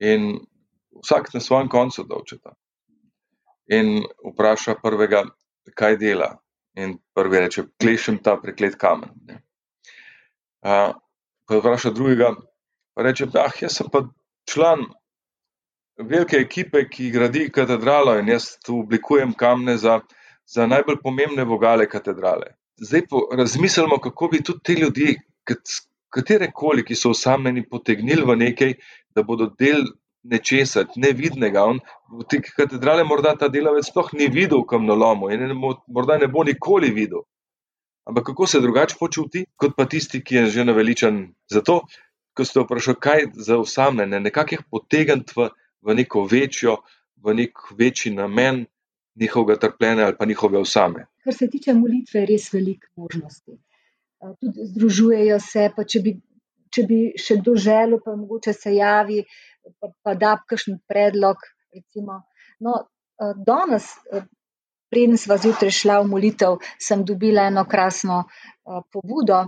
[0.00, 0.38] in
[1.04, 2.54] vsak na svojem koncu tovčeta.
[3.70, 4.00] In
[4.32, 5.24] vpraša prvega,
[5.76, 6.32] kaj dela.
[6.78, 9.12] In prvi reče: Klešem ta preklet kamen.
[10.62, 10.92] A,
[11.48, 12.34] pa vpraša drugega,
[12.94, 14.04] pa reče: Ah, jaz sem pa
[14.50, 14.84] član
[15.98, 20.00] velike ekipe, ki gradi katedralo, in jaz tu oblikujem kamne za,
[20.46, 22.54] za najbolj pomembne vogale katedrale.
[22.78, 25.16] Zdaj pa razmislimo, kako bi tudi ti ljudje,
[26.14, 28.74] katerekoli, ki so osamljeni, potegnili v nekaj,
[29.14, 29.82] da bodo del
[30.22, 31.64] nečesa, nevidnega.
[31.64, 31.80] On
[32.12, 36.44] v te katedrale morda ta delavec sploh ni videl v kamnolomu in morda ne bo
[36.44, 37.24] nikoli videl.
[38.08, 41.82] Ampak kako se drugače počuti, kot pa tisti, ki je že naveličan za to,
[42.32, 45.50] ko ste vprašali, kaj za osamljene, nekako jih potegniti v,
[45.84, 46.78] v neko večjo,
[47.24, 48.64] v nek večji namen
[49.20, 51.04] njihovega trpljenja ali pa njihove osame.
[51.24, 53.58] Kar se tiče molitve, je res veliko možnosti.
[54.40, 56.14] Tudi združujejo se, pa če bi,
[56.74, 59.20] če bi še kdo želel, pa mogoče se javi,
[59.80, 61.44] pa, pa da kakšen predlog.
[61.76, 62.22] Recimo.
[62.64, 62.78] No,
[63.44, 63.92] danes,
[64.90, 68.24] preden sva zjutraj šla v molitev, sem dobila eno krasno
[68.92, 69.44] pobudo.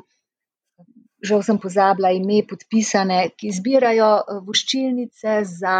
[1.20, 4.10] Žal sem pozabila ime, podpisane, ki zbirajo
[4.46, 5.76] voščilnice za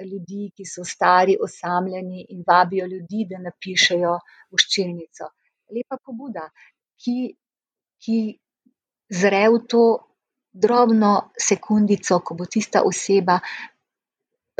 [0.00, 4.14] ljudi, ki so stari, osamljeni in vabijo ljudi, da napišejo
[4.52, 5.28] voščilnico.
[5.76, 6.46] Lepa pobuda,
[7.04, 7.16] ki,
[8.00, 8.16] ki
[9.12, 9.84] zre v to
[10.52, 13.38] drobno sekundico, ko bo tista oseba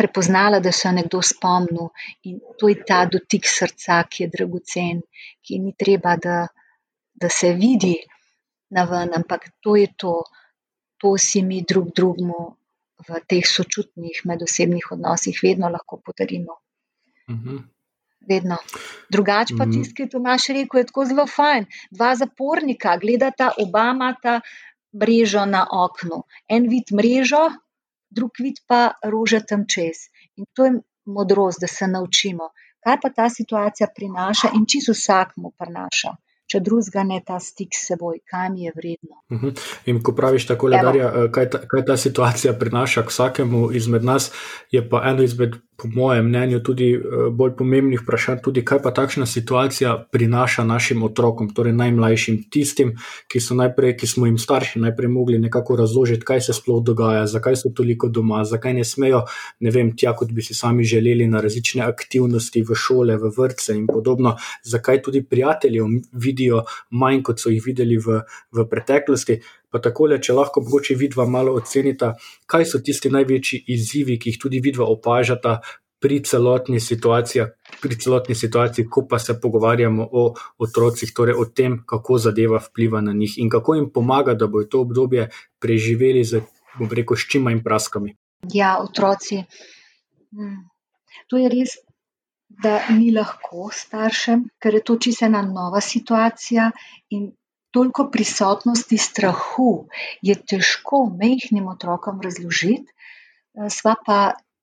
[0.03, 1.91] prepoznala, da se je nekdo spomnil,
[2.29, 5.03] in to je ta dotik srca, ki je dragocen,
[5.47, 6.47] ki ni treba, da,
[7.15, 7.95] da se vidi
[8.75, 10.17] naven, ampak to je to,
[10.99, 12.41] to si mi drug drugemu
[13.03, 16.59] v teh sočutnih medosebnih odnosih vedno lahko podarimo.
[18.29, 18.57] Vedno.
[19.11, 21.67] Drugače pa tisti, ki je Tomaž rekel, je tako zelo fajn.
[21.91, 24.37] Dva zapornika gledata, oba imata
[24.95, 26.23] mrežo na oknu.
[26.49, 27.43] En vidi mrežo,
[28.17, 28.81] drug vidi pa
[29.15, 30.07] rože tam čez.
[30.37, 30.73] In to je
[31.17, 32.51] modrost, da se naučimo,
[32.85, 36.15] kaj pa ta situacija prinaša in čisto vsak mu prinaša
[36.53, 39.53] če drugega ne ta stik s seboj, kaj mi je vredno.
[39.89, 44.31] In ko praviš tako, Darja, kaj, ta, kaj ta situacija prinaša k vsakemu izmed nas,
[44.71, 48.93] je pa eno izmed po mojem mnenju, tudi eh, bolj pomembnih vprašanj, tudi kaj pa
[48.95, 52.95] takšna situacija prinaša našim otrokom, torej najmlajšim, tistim,
[53.33, 57.27] ki so najprej, ki smo jim starši najprej mogli nekako razložiti, kaj se sploh dogaja,
[57.27, 59.25] zakaj so toliko doma, zakaj ne smejo,
[59.61, 63.75] ne vem, tja, kot bi si sami želeli, na različne aktivnosti v šole, v vrtce
[63.75, 65.89] in podobno, zakaj tudi prijateljev
[66.43, 69.41] vidijo manj, kot so jih videli v, v preteklosti.
[69.71, 74.39] Pa tako, če lahko mogoče vidva malo ocenita, kaj so tisti največji izzivi, ki jih
[74.39, 75.61] tudi vidva opažata
[76.03, 77.47] pri celotni situaciji,
[77.81, 83.01] pri celotni situaciji, ko pa se pogovarjamo o otrocih, torej o tem, kako zadeva vpliva
[83.01, 85.29] na njih in kako jim pomaga, da bojo to obdobje
[85.63, 86.43] preživeli z,
[86.79, 88.17] bom rekel, s čim manj praskami.
[88.53, 89.45] Ja, otroci.
[90.35, 90.67] Hm.
[91.31, 91.79] To je res.
[92.61, 96.71] Da ni lahko staršem, ker je to čisto ena nova situacija,
[97.11, 97.31] in
[97.73, 99.89] toliko prisotnosti strahu
[100.23, 102.93] je težko majhnim otrokom razložiti.
[103.69, 104.19] Sva pa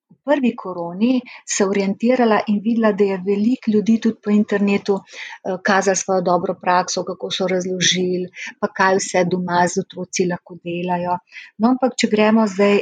[0.09, 4.99] v prvi koroni se orientirala in videla, da je veliko ljudi tudi po internetu
[5.65, 11.17] kazalo svojo dobro prakso, kako so razložili, pa kaj vse doma z otroci lahko delajo.
[11.57, 12.79] No, ampak če gremo zdaj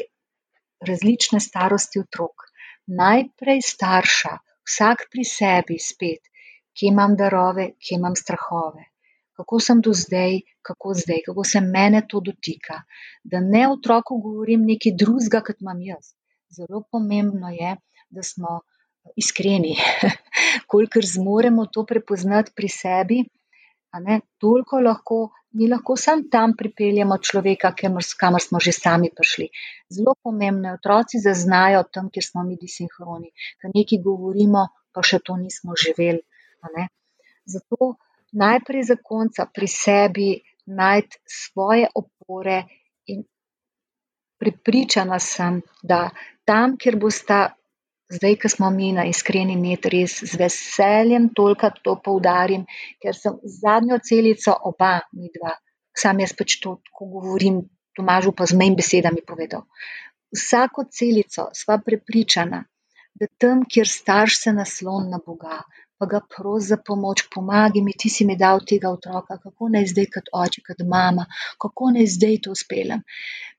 [0.88, 2.48] različne starosti otrok.
[2.88, 6.30] Najprej starša, vsak pri sebi spet,
[6.75, 8.86] kje imam darove, kje imam strahove
[9.38, 12.82] kako sem do zdaj, kako zdaj, kako se mene to dotika.
[13.23, 16.13] Da ne otroku govorim nekaj drugega, kot imam jaz.
[16.49, 17.75] Zelo pomembno je,
[18.10, 18.60] da smo
[19.15, 19.75] iskreni,
[20.71, 23.19] kolikor zmoremo to prepoznati pri sebi.
[23.93, 27.71] Ne, toliko lahko, mi lahko sam tam pripeljemo človeka,
[28.19, 29.47] kamor smo že sami prišli.
[29.89, 33.32] Zelo pomembno je, otroci zaznajo tam, kjer smo mi disinhroni,
[33.63, 36.21] da nekaj govorimo, pa še to nismo živeli.
[37.47, 37.95] Zato
[38.32, 40.30] najprej zakonca pri sebi
[40.65, 42.63] najti svoje opore
[43.08, 43.23] in
[44.38, 46.10] prepričana sem, da
[46.45, 47.57] tam, kjer bosta,
[48.10, 52.65] zdaj, ko smo mi na iskreni med, res z veseljem tolikrat to poudarim,
[53.04, 55.56] ker sem zadnjo celico oba midva,
[55.98, 57.65] samo jaz pač to tako govorim,
[57.98, 59.63] Tomažu pa z mojimi besedami povedal.
[60.30, 62.60] Vsako celico sva prepričana,
[63.17, 65.63] da tam, kjer starš se nasloni na Boga,
[65.98, 69.88] pa ga prosi za pomoč, pomagaj mi, ti si mi dal tega otroka, kako naj
[69.93, 71.26] zdaj kot oče, kot mama,
[71.58, 73.02] kako naj zdaj to speljem.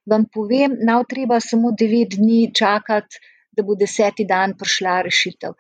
[0.07, 3.19] vam povem, nav treba samo devet dni čakati,
[3.57, 5.57] da bo deseti dan prišla rešitev.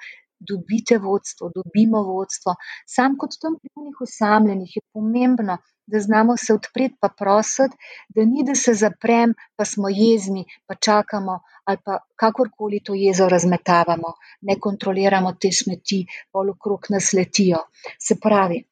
[0.50, 2.54] Dobite vodstvo, dobimo vodstvo.
[2.86, 7.76] Sam kot tam pri osamljenih je pomembno, da znamo se odpreti pa prositi,
[8.08, 13.28] da ni, da se zaprem, pa smo jezni, pa čakamo ali pa kakorkoli to jezo
[13.28, 17.58] razmetavamo, ne kontroliramo te smeti, pol okrog nas letijo.
[17.98, 18.62] Se pravi,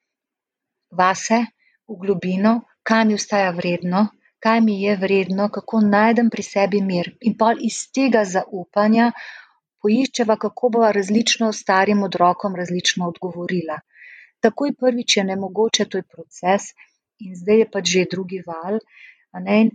[0.91, 1.43] vase,
[1.89, 4.07] v globino, kaj mi ostaja vredno,
[4.45, 7.11] kaj mi je vredno, kako najdem pri sebi mir.
[7.21, 9.11] In pol iz tega zaupanja
[9.83, 13.79] poiščeva, kako bova različno starim otrokom različno odgovorila.
[14.45, 16.71] Takoj prvič je nemogoče, to je proces,
[17.25, 18.81] in zdaj je pač že drugi val,
[19.33, 19.61] a ne.
[19.67, 19.71] In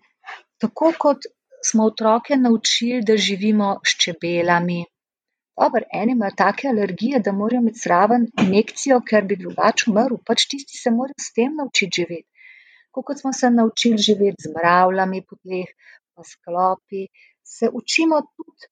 [0.62, 1.30] tako kot
[1.66, 4.82] smo otroke naučili, da živimo s čebelami.
[5.62, 10.46] Dobro, eni imajo take alergije, da morajo imeti zraven injekcijo, ker bi drugače umrl, pač
[10.54, 12.31] tisti se morajo s tem naučiti živeti.
[12.92, 15.70] Tako kot smo se naučili živeti z mravljami po tleh
[16.14, 17.08] pa s klopi,
[17.44, 18.68] se učimo tudi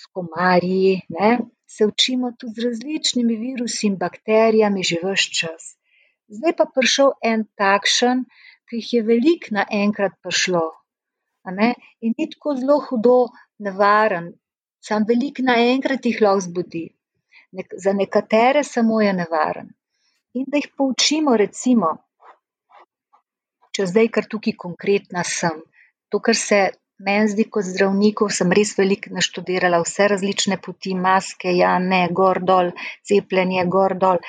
[0.00, 1.30] s komarji, ne,
[1.66, 5.62] se učimo tudi z različnimi virusi in bakterijami že ves čas.
[6.28, 8.26] Zdaj je pa prišel en takšen,
[8.68, 10.66] ki jih je veliko naenkrat prišlo,
[11.46, 11.72] a ne,
[12.04, 13.18] in ni tako zelo hudo
[13.58, 14.34] nevaren,
[14.84, 16.86] samo veliko naenkrat jih lahko zbudi.
[17.84, 19.68] za nekatere samo je nevaren.
[20.34, 21.96] In da jih poučimo recimo,
[23.76, 25.60] če zdaj kar tukaj konkretna sem,
[26.08, 26.60] to, kar se
[26.98, 32.40] meni zdi kot zdravniku, sem res veliko naštudirala, vse različne poti, maske, ja, ne, gor,
[32.50, 32.72] dol,
[33.04, 34.22] cepljenje, gor, dol.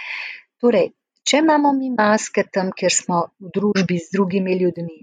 [0.60, 0.92] Torej,
[1.24, 5.00] če imamo mi maske tam, kjer smo v družbi z drugimi ljudmi,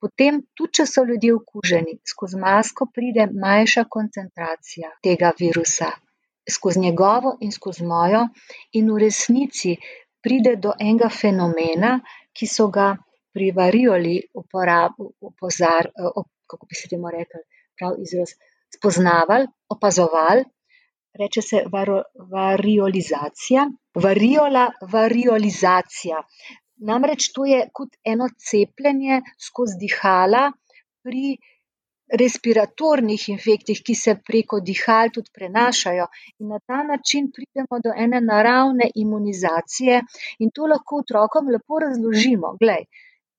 [0.00, 5.90] potem tudi če so ljudje okuženi, skozi masko pride manjša koncentracija tega virusa.
[6.50, 8.24] Skozi njegovo in skozi mojo
[8.76, 9.76] in v resnici
[10.24, 12.00] pride do enega fenomena,
[12.36, 12.94] ki so ga
[13.32, 14.14] pri varioli
[16.50, 17.40] kako bi se temu reklo
[17.78, 18.34] pravi izraz,
[18.76, 20.44] spoznavali, opazovali,
[21.20, 21.62] reče se
[22.32, 26.22] variolizacija, variola, variolizacija.
[26.90, 30.44] Namreč to je kot eno cepljenje skozi dihala
[31.04, 31.36] pri
[32.20, 36.06] respiratornih infektih, ki se preko dihal tudi prenašajo.
[36.40, 40.00] In na ta način pridemo do ene naravne imunizacije
[40.38, 42.56] in to lahko otrokom lepo razložimo.
[42.60, 42.84] Glej,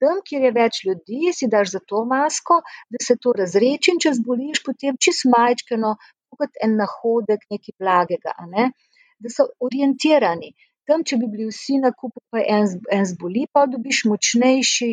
[0.02, 2.62] tam, kjer je več ljudi, si daš zato masko,
[2.94, 5.96] da se to razredči, in če zboliš, potem čisto majčkeno,
[6.38, 8.72] kot en nahodek, nekaj blagega, ne.
[9.22, 10.54] Da so orientirani.
[10.90, 14.90] Tam, če bi bili vsi na kupu pa en en zboli, pol dobiš močnejši,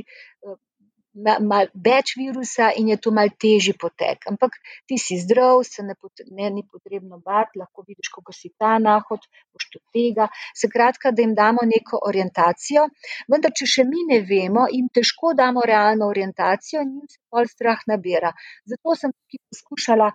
[1.15, 4.27] malo več virusa in je to malo težji potek.
[4.31, 5.95] Ampak ti si zdrav, se ne
[6.31, 10.29] ne, ni potrebno bati, lahko vidiš, kako si ta nahod, boš tudi tega.
[10.55, 12.89] Skratka, da jim damo neko orientacijo,
[13.29, 17.49] vendar če še mi ne vemo, jim težko damo realno orientacijo in njim se pol
[17.49, 18.33] strah nabira.
[18.67, 20.13] Zato sem tukaj poskušala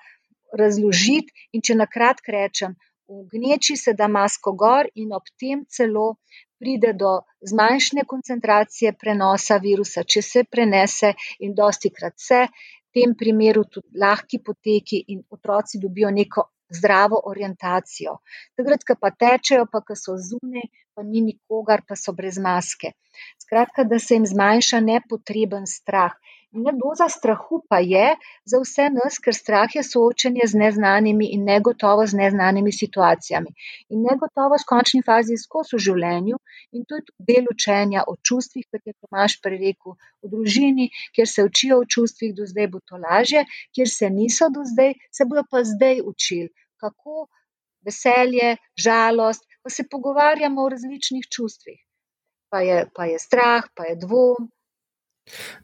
[0.53, 2.75] razložiti, in če na kratko rečem,
[3.33, 6.07] gneči se da masko gor in ob tem celo
[6.59, 7.11] pride do
[7.51, 14.39] zmanjšane koncentracije prenosa virusa, če se prenese, in dostikrat se, v tem primeru tudi lahki
[14.39, 18.17] poteki in otroci dobijo neko zdravo orientacijo.
[18.57, 22.93] Takrat, ko pa tečejo pa ko so zunaj, pa ni nikogar, pa so brez maske.
[23.43, 26.15] Skratka, da se jim zmanjša nepotreben strah.
[26.53, 28.09] Ne doza strahu pa je
[28.45, 33.49] za vse nas, ker strah je soočenje z neznanimi in negotovost z neznanimi situacijami.
[33.89, 36.37] In negotovost v končni fazi je skozi v življenju
[36.77, 40.87] in to je tudi del učenja o čustvih, kot je Tomaž prej rekel, v družini,
[41.17, 44.93] kjer se učijo o čustvih, do zdaj bo to lažje, kjer se niso do zdaj,
[45.09, 47.25] se bojo pa zdaj učili, kako
[47.81, 51.81] veselje, žalost, pa se pogovarjamo o različnih čustvih.
[52.53, 54.52] Pa je, pa je strah, pa je dvom.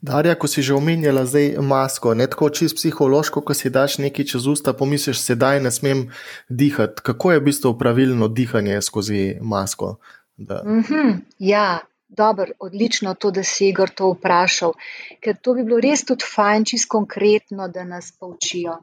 [0.02, 4.26] Darja, ko si že omenjala zdaj masko, ne tako čisto psihološko, ko si daš nekaj
[4.32, 6.08] čez usta, pomisliš, sedaj ne smem
[6.50, 7.04] dihati.
[7.04, 9.98] Kako je v bistvu pravilno dihanje skozi masko?
[10.38, 10.64] Da...
[10.64, 14.74] Mhm, ja, dobro, odlično to, da si Igor to vprašal,
[15.20, 18.80] ker to bi bilo res tudi fajn, čisto konkretno, da nas poučijo.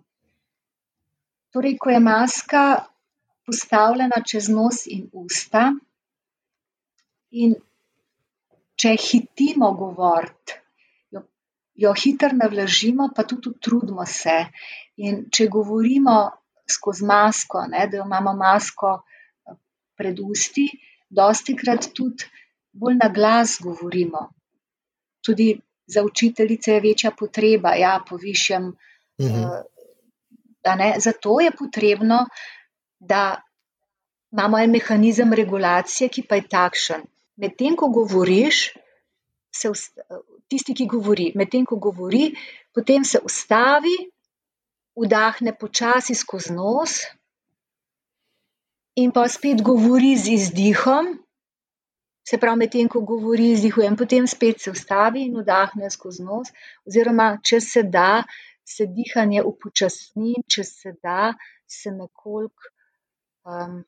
[1.57, 2.65] Torej, ko je maska
[3.47, 5.71] postavljena čez nos in usta,
[7.31, 7.57] in
[8.77, 10.61] če hitimo govoriti,
[11.77, 14.39] jo hitro navlažimo, pa tudi utrudimo se.
[14.97, 16.17] In če govorimo
[16.71, 18.97] skozi masko, ne, da imamo masko
[19.97, 20.67] pred usti,
[21.09, 22.27] dostikrat tudi
[22.77, 24.27] bolj na glas govorimo.
[25.25, 25.55] Tudi
[25.87, 28.73] za učiteljice je večja potreba, ja, po višjem,
[30.67, 32.25] a ne, zato je potrebno,
[32.99, 33.41] da
[34.33, 37.07] imamo en mehanizem regulacije, ki pa je takšen.
[37.37, 38.73] Medtem ko govoriš,
[39.55, 39.71] se
[40.51, 41.31] tisti, ki govori.
[41.35, 42.31] Medtem ko govori,
[42.75, 43.95] potem se ustavi,
[44.97, 47.03] vdahne počasi skozi nos
[48.97, 51.13] in pa spet govori z izdihom.
[52.27, 56.49] Se pravi, medtem ko govori, izdihujem, potem spet se ustavi in vdahne skozi nos,
[56.89, 58.25] oziroma če se da,
[58.67, 61.35] se dihanje upočasni, če se da,
[61.71, 62.73] se nekoliko
[63.47, 63.85] um,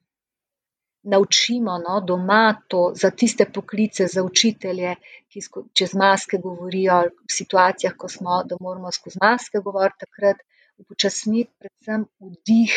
[1.03, 4.95] naučimo no, doma to za tiste poklice, za učitelje,
[5.29, 5.41] ki
[5.73, 10.43] čez maske govorijo, v situacijah, ko smo, da moramo skozi maske govoriti, takrat
[10.79, 12.75] upočasniti predvsem vdih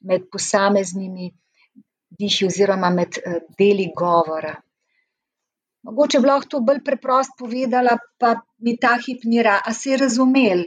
[0.00, 1.32] med posameznimi
[2.18, 4.54] dihi oziroma med uh, deli govora.
[5.86, 9.60] Mogoče bi lahko to bolj preprosto povedala, pa mi ta hip ni ra.
[9.62, 10.64] A je razumel?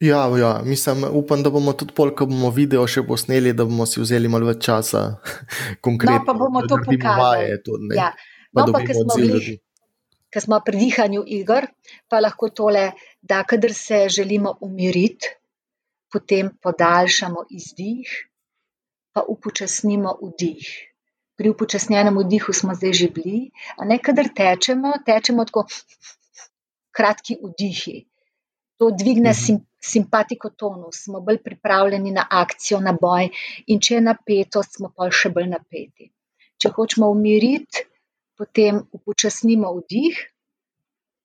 [0.00, 3.86] Ja, ja, mislim, upam, da bomo tudi pol, ko bomo video še posneli, da bomo
[3.86, 5.00] si vzeli malo več časa,
[5.84, 6.20] konkretno.
[6.20, 7.56] No, pa bomo to pokazali.
[7.66, 8.12] Tudi, ja.
[8.54, 9.56] No, pa, ker smo, bili,
[10.30, 11.66] ker smo pri dihanju igr,
[12.06, 15.34] pa lahko tole, da kadar se želimo umiriti,
[16.14, 18.12] potem podaljšamo izdih,
[19.12, 20.68] pa upočasnimo vdih.
[21.38, 23.40] Pri upočasnjenem vdihu smo zdaj že bili,
[23.76, 25.66] a ne kadar tečemo, tečemo tako
[26.94, 28.04] kratki vdihi.
[28.78, 33.28] To dvigne sim, simpatikotonus, smo bolj pripravljeni na akcijo, na boj,
[33.66, 36.10] in če je napetost, smo pa še bolj napeti.
[36.58, 37.84] Če hočemo umiriti,
[38.38, 40.18] potem upočasnimo vdih,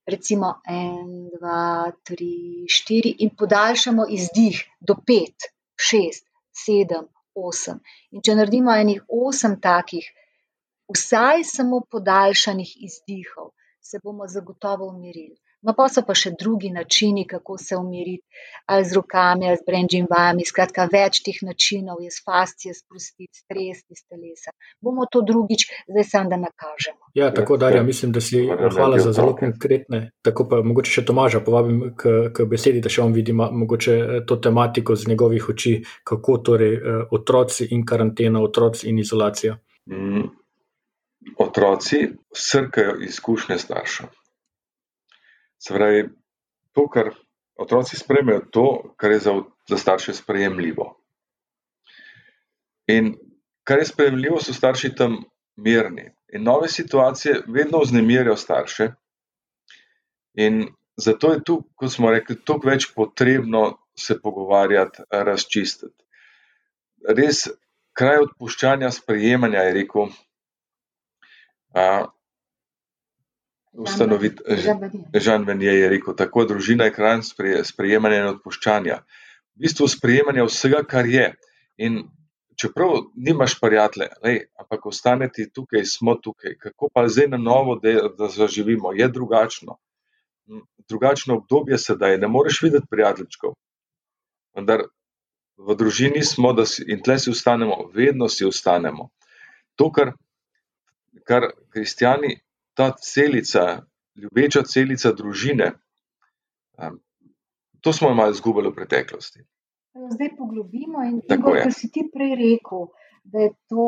[0.09, 5.49] recimo en, dva, tri, štiri, in podaljšamo izdih do pet,
[5.79, 6.25] šest,
[6.65, 7.79] sedem, osem.
[8.11, 10.05] In če naredimo enih osem takih,
[10.93, 15.37] vsaj samo podaljšanih izdihov, se bomo zagotovo umirili.
[15.63, 18.23] No, pa so pa še drugi načini, kako se umiriti,
[18.67, 20.43] ali z rokami, ali z brendžim vami.
[20.43, 24.51] Skratka, več teh načinov je s fascije sprostiti, stresti iz telesa.
[24.83, 27.07] Bomo to drugič, zdaj sem, da nakažemo.
[27.15, 30.09] Ja, tako, Darja, mislim, da si hvala za zelo konkretne.
[30.25, 34.39] Tako pa mogoče še Tomaža povabim k, k besedi, da še on vidi mogoče to
[34.43, 36.75] tematiko z njegovih oči, kako torej
[37.15, 39.55] otroci in karantena, otroci in izolacija.
[39.87, 40.27] Mm,
[41.39, 42.01] otroci
[42.35, 44.11] srkajo izkušnje staršev.
[45.63, 46.09] Se pravi,
[46.75, 47.13] to, kar
[47.55, 48.65] otroci sprejmejo, to,
[48.99, 49.35] kar je za,
[49.69, 50.89] za starše sprejemljivo.
[52.91, 53.13] In
[53.63, 55.21] kar je sprejemljivo, so starši tam
[55.55, 56.09] mirni.
[56.33, 58.89] In nove situacije vedno vznemirjajo starše.
[60.33, 60.65] In
[60.97, 65.95] zato je tu, kot smo rekli, toliko več potrebno se pogovarjati, razčistiti.
[67.07, 67.45] Res,
[67.93, 70.11] kraj odpuščanja, sprejemanja, je rekel.
[73.73, 74.43] Ustanoviti.
[75.13, 77.21] Žan Venje je rekel: tako družina je kraj
[77.63, 78.99] sprejemanja in odpuščanja.
[79.53, 81.33] V bistvu sprejemanja vsega, kar je.
[81.77, 82.03] In
[82.57, 84.07] čeprav nimaš prijatelja,
[84.59, 89.77] ampak ostaneti tukaj, smo tukaj, kako pa zdaj na novo, da, da zaživimo, je drugačno.
[90.89, 93.55] Drugačno obdobje sedaj, ne moreš videti prijateljčkov.
[94.55, 94.83] Vendar
[95.57, 99.09] v družini smo, da si, in tle si ostanemo, vedno si ostanemo.
[99.75, 100.11] To, kar,
[101.25, 102.35] kar kristijani
[102.73, 105.71] ta celica, ljubeča celica družine,
[107.81, 109.43] to smo malo izgubili v preteklosti.
[109.93, 112.87] Zdaj poglobimo in tako, kot si ti prej rekel,
[113.23, 113.83] da je to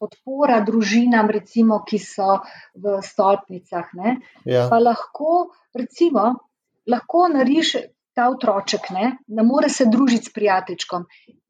[0.00, 2.40] podpora družinam, recimo, ki so
[2.74, 3.92] v stolpnicah.
[4.44, 4.66] Ja.
[4.68, 6.32] Pa lahko, recimo,
[6.86, 11.04] lahko nariše ta otroček, ne, ne more se družiti s prijateljčkom,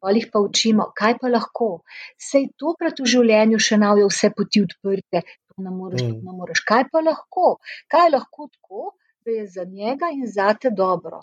[0.06, 1.68] ali jih pa učimo, kaj pa lahko.
[2.28, 5.22] Sej tokrat v življenju še nav je vse poti odprte,
[5.62, 6.20] ne moreš, mm.
[6.26, 6.62] ne moreš.
[6.68, 7.56] Kaj pa lahko?
[7.92, 8.92] Kaj lahko tako,
[9.24, 11.22] da je za njega in za te dobro?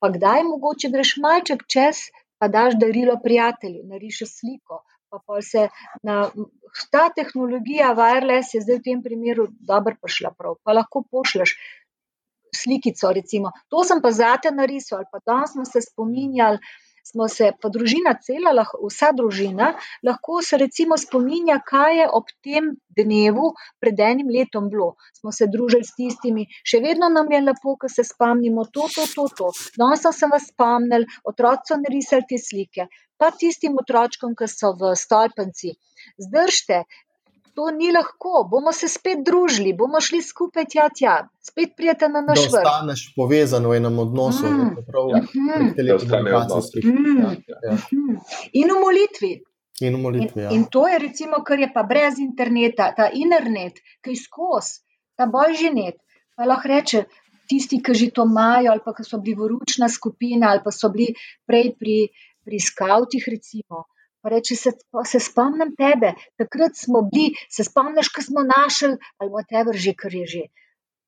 [0.00, 2.08] Pa kdaj mogoče greš malček čez,
[2.40, 4.80] pa daš darilo prijatelju, narišeš sliko.
[5.10, 5.66] Pa pa se
[6.06, 6.30] na
[6.94, 10.54] ta tehnologija, wireless, je zdaj v tem primeru dobro prišla prav.
[10.64, 11.56] Pa lahko pošleš
[12.56, 16.58] slikico, recimo, to sem pa zate narisal, ali pa danes smo se spominjali
[17.10, 19.72] smo se, pa družina cela, vsa družina,
[20.06, 24.92] lahko se recimo spominja, kaj je ob tem dnevu pred enim letom bilo.
[25.20, 29.06] Smo se družili s tistimi, še vedno nam je lepo, ko se spomnimo to, to,
[29.14, 29.52] to, to.
[29.80, 32.88] Danes sem vas spomnil, otroci so narisali te slike,
[33.20, 35.74] pa tistim otročkom, ki so v stolpenci.
[36.20, 36.84] Zdržite,
[37.60, 41.16] to ni lahko, bomo se spet družili, bomo šli skupaj tja, tja.
[41.44, 42.52] spet prijete na naš vrh.
[42.64, 44.76] Da ostaneš povezan v enem odnosu, Mm.
[44.86, 45.48] prav Mhm.
[45.52, 46.84] prek telekomunikacijskih.
[46.84, 47.20] Mm.
[47.20, 47.72] Ja, ja.
[47.74, 48.16] Mhm.
[48.52, 49.32] In v molitvi.
[49.80, 50.50] In v molitvi, ja.
[50.56, 54.80] In to je recimo, kar je pa brez interneta, ta internet, ki je skozi,
[55.16, 56.00] ta božji net.
[56.36, 57.04] Pa lahko reče,
[57.48, 61.12] tisti, ki že to imajo, ali pa so bili vročna skupina, ali pa so bili
[61.46, 61.98] prej pri,
[62.44, 63.84] pri skavtih, recimo.
[64.20, 64.70] Pa reče, se,
[65.08, 70.14] se spomnim tebe, takrat smo bili, se spomniš, ko smo našli, ali whatever že, kar
[70.14, 70.42] je že.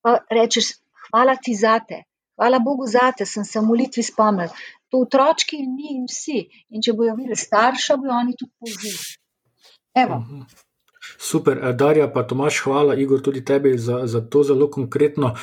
[0.03, 0.73] Pa rečeš,
[1.11, 2.03] hvala ti zate,
[2.41, 4.51] hvala Bogu zate, sem se v molitvi spomnil.
[4.93, 6.43] To otročki in mi in vsi.
[6.73, 9.17] In če bojo videli starša, bojo oni tudi povzeli.
[10.05, 10.21] Evo.
[11.23, 15.35] Super, eh, Darja, pa Tomaš, hvala, Igor, tudi tebi za, za to zelo konkretno.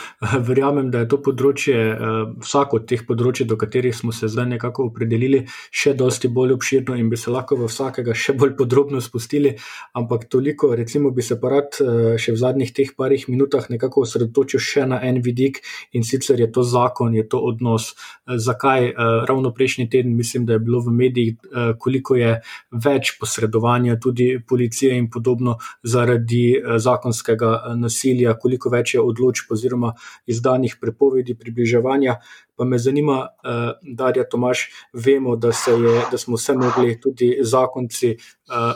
[0.50, 4.50] Verjamem, da je to področje, eh, vsako od teh področji, do katerih smo se zdaj
[4.58, 9.00] nekako opredelili, še dosti bolj obširno in bi se lahko v vsakega še bolj podrobno
[9.00, 9.54] spustili.
[9.96, 11.80] Ampak toliko, recimo, bi se pa rad
[12.20, 15.62] še v zadnjih teh parih minutah nekako osredotočil še na en vidik
[15.96, 17.94] in sicer je to zakon, je to odnos.
[18.28, 18.92] Zakaj?
[19.30, 21.36] Ravno prejšnji teden mislim, da je bilo v medijih,
[21.80, 22.36] koliko je
[22.72, 29.52] več posredovanja tudi policije in podobno zaradi eh, zakonskega eh, nasilja, koliko več je odločb
[29.52, 29.94] oziroma
[30.26, 32.20] izdanih prepovedi približevanja.
[32.56, 33.60] Pa me zanima, eh,
[33.96, 38.18] Darja Tomaš, vemo, da, je, da smo se mogli tudi zakonci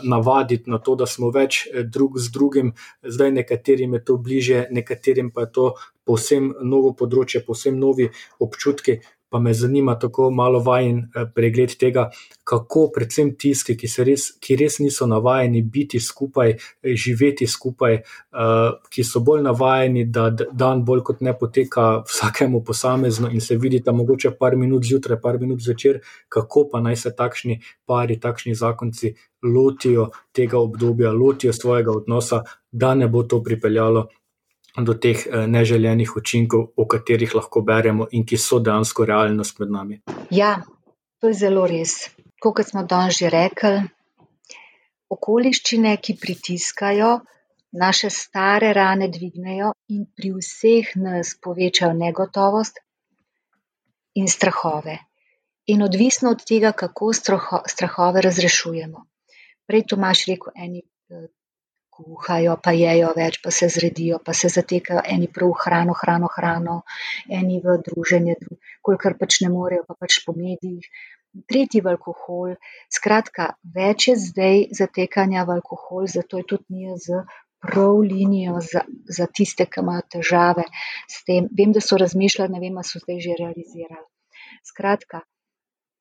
[0.03, 5.31] navaditi na to, da smo več drug z drugim, zdaj nekaterim je to bliže, nekaterim
[5.33, 5.65] pa je to
[6.05, 8.09] povsem novo področje, povsem novi
[8.43, 8.99] občutki
[9.33, 12.09] pa me zanima tako malo vajen eh, pregled tega,
[12.43, 18.69] kako predvsem tisti, ki, res, ki res niso navajeni biti skupaj, eh, živeti skupaj, eh,
[18.93, 23.91] ki so bolj navajeni, da dan bolj kot ne poteka vsakemu posamezno in se vidita
[23.91, 29.15] mogoče par minut zjutraj, par minut zvečer, kako pa naj se takšni pari, takšni zakonci
[29.43, 34.11] lotijo tega obdobja, lotijo svojega odnosa, da ne bo to pripeljalo
[34.81, 39.69] do teh eh, neželenih učinkov, o katerih lahko beremo in ki so dejansko realnost med
[39.69, 39.99] nami.
[40.31, 40.63] Ja,
[41.21, 42.09] to je zelo res.
[42.41, 43.83] Kot smo danes že rekli,
[45.13, 47.11] okoliščine, ki pritiskajo,
[47.73, 52.81] naše stare rane dvignejo in pri vseh nas povečajo negotovost
[54.15, 54.97] in strahove.
[55.73, 59.05] In odvisno od tega, kako strahove razrešujemo.
[59.65, 61.27] Prej Tomaš rekel, eni eh,
[61.95, 66.29] kuhajo, pa jejo več, pa se zredijo, pa se zatekajo eni prav v hrano, hrano,
[66.35, 66.77] hrano,
[67.39, 68.37] eni v druženje,
[68.81, 70.87] kolikor pač ne morejo, pa pač po medijih.
[71.49, 72.57] Tretji v alkohol.
[72.93, 77.23] Skratka, več je zdaj zatekanja v alkohol, zato je tudi mi z
[77.63, 78.83] prav linijo za,
[79.17, 80.65] za tiste, ki imajo težave
[81.09, 81.47] s tem.
[81.57, 84.05] Vem, da so razmišljali, ne vem, ali so zdaj že realizirali.
[84.67, 85.23] Skratka,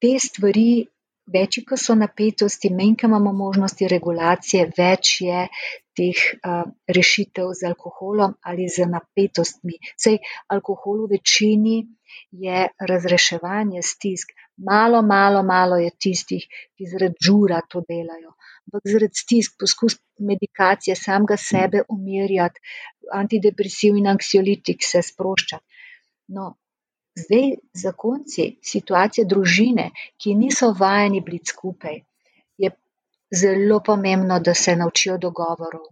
[0.03, 0.85] te stvari
[1.27, 5.47] večji, ko so napetosti, manj, ko imamo možnosti regulacije, več je
[5.99, 6.21] teh
[6.99, 9.77] rešitev z alkoholom ali z napetostmi.
[9.97, 11.77] Sej alkohol v večini
[12.31, 14.33] je razreševanje stisk.
[14.57, 16.45] Malo, malo, malo je tistih,
[16.77, 18.37] ki zaradi žura to delajo.
[18.69, 22.61] Ampak zaradi stisk, poskus medikacije, samega sebe umirjati,
[23.13, 25.65] antidepresiv in anksiolitik se sproščati.
[26.33, 26.53] No,
[27.13, 31.99] Zdaj, zakonci, situacija družine, ki niso vajeni biti skupaj,
[33.41, 35.87] zelo pomembno, da se naučijo dogovorov.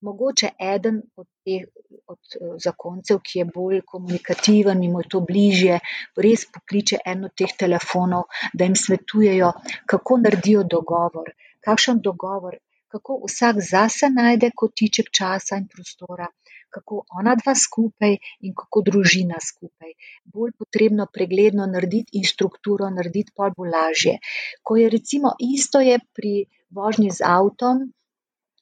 [0.00, 1.64] Mogoče eden od teh
[2.12, 5.78] od zakoncev, ki je bolj komunikativen in mu je to bližje,
[6.26, 9.52] res pokliče eno od teh telefonov, da jim svetujejo,
[9.92, 11.32] kako naredijo dogovor,
[11.68, 12.58] kakšen dogovor,
[12.92, 16.28] kako vsak zase najde kotiček časa in prostora
[16.76, 18.16] kako ona dva skupaj
[18.46, 19.92] in kako družina skupaj.
[20.24, 24.18] Bolj potrebno pregledno narediti in strukturo narediti, pa bo lažje.
[24.62, 26.34] Ko je recimo isto je pri
[26.70, 27.92] vožnji z avtom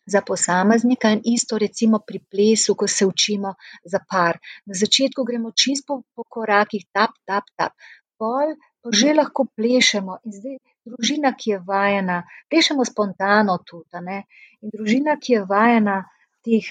[0.06, 4.38] za posameznika in isto recimo pri plesu, ko se učimo za par.
[4.66, 7.72] Na začetku gremo čisto po korakih, tap, tap, tap.
[8.18, 14.18] Pol pa že lahko plešemo in zdaj družina, ki je vajena, plešemo spontano tudi, ne.
[14.60, 15.96] In družina, ki je vajena
[16.44, 16.68] teh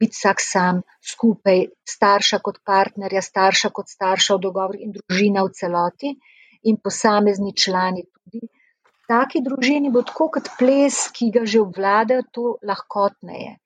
[0.00, 0.82] biti vsak sam,
[1.12, 6.10] skupaj, starša kot partnerja, starša kot starša v dogovoru in družina v celoti,
[6.66, 8.48] in posamezni člani tudi.
[9.10, 13.56] Taki družini bo tako kot ples, ki ga že obvladajo, to lahkotneje.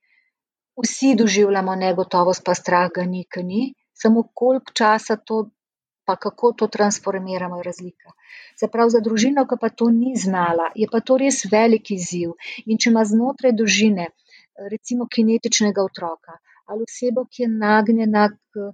[0.85, 3.63] Vsi doživljamo negotovost, pa strah ga ni, ki ni,
[3.95, 5.45] samo koliko časa to,
[6.09, 8.15] pa kako to transformiramo, je razlika.
[8.61, 12.35] Se pravi, za družino, ki pa to ni znala, je pa to res velik izziv.
[12.65, 14.09] In če ima znotraj družine
[14.71, 18.71] recimo kinetičnega otroka ali osebo, ki je nagnjena k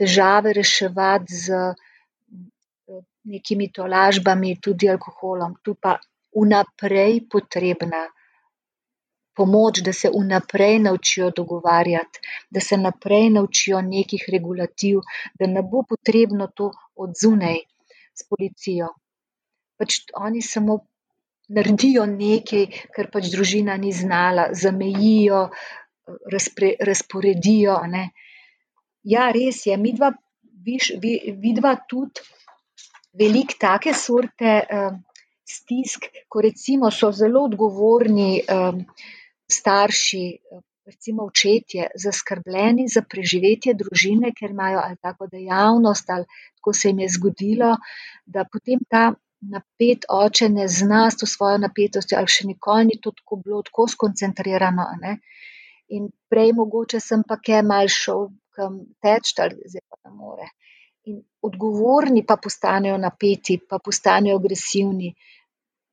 [0.00, 1.58] težave reševati z
[3.24, 5.98] nekimi tolažbami, tudi alkoholom, tu pa
[6.34, 8.06] vnaprej potrebna
[9.34, 12.20] pomoč, da se vnaprej naučijo dogovarjati,
[12.50, 14.98] da se naprej naučijo nekih regulativ,
[15.38, 17.62] da ne bo potrebno to od zunaj
[18.14, 18.88] s policijo.
[19.78, 20.78] Pač oni samo
[21.48, 22.66] naredijo nekaj,
[22.96, 25.48] kar pač družina ni znala, zamejijo,
[26.88, 27.78] razporedijo.
[27.88, 28.10] Ne.
[29.02, 30.12] Ja, res je, mi dva,
[30.66, 32.20] viš, vi, vidva tudi
[33.18, 34.92] veliko take sorte uh,
[35.48, 38.78] stisk, ko recimo so zelo odgovorni uh,
[39.52, 40.26] starši,
[40.86, 46.24] recimo očetje, zaskrbljeni za preživetje družine, ker imajo ali tako dejavnost, ali
[46.56, 47.76] tako se jim je zgodilo,
[48.26, 52.98] da potem ta napet oče ne zna s to svojo napetostjo, ali še nikoli ni
[53.02, 54.86] to tako bilo, tako skoncentrirano.
[55.02, 55.16] Ne?
[55.96, 60.48] In prej mogoče sem pa kaj mal šel kam teč, ali zdaj pa ne more.
[61.10, 65.14] In odgovorni pa postanejo napeti, pa postanejo agresivni.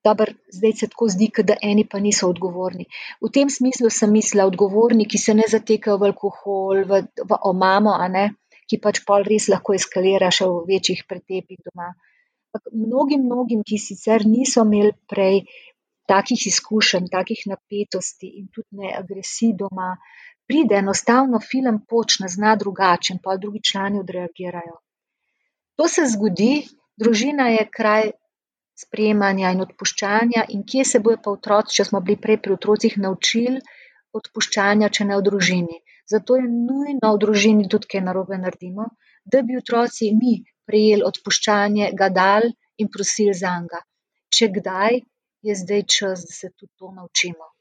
[0.06, 2.86] Dobar, zdaj se tako zdi, da eni pa niso odgovorni.
[3.22, 7.02] V tem smislu sem mislila, odgovorni, ki se ne zatekajo v alkohol, v,
[7.32, 8.26] v omamo, ne,
[8.70, 11.90] ki pač pol res lahko eskalira še v večjih pretepih doma.
[12.72, 15.42] Mnogim, mnogim, ki sicer niso imeli prej
[16.10, 19.90] takih izkušenj, takih napetosti in tudi ne agresij doma,
[20.50, 24.80] pride enostavno film počne, zna drugače in pa drugi člani odreagirajo.
[25.80, 26.54] To se zgodi,
[27.00, 28.10] družina je kraj
[28.80, 32.98] sprejemanja in odpuščanja, in kje se bojo pa otroci, če smo bili prej pri otrocih,
[33.06, 33.62] naučili
[34.20, 35.78] odpuščanja, če ne v družini.
[36.14, 38.90] Zato je nujno v družini tudi kaj narobe naredimo,
[39.24, 40.34] da bi otroci mi
[40.68, 42.52] prejeli odpuščanje, ga dali
[42.84, 43.72] in prosili zanj.
[44.36, 45.00] Če kdaj,
[45.48, 47.54] je zdaj čas, da se tudi to naučimo.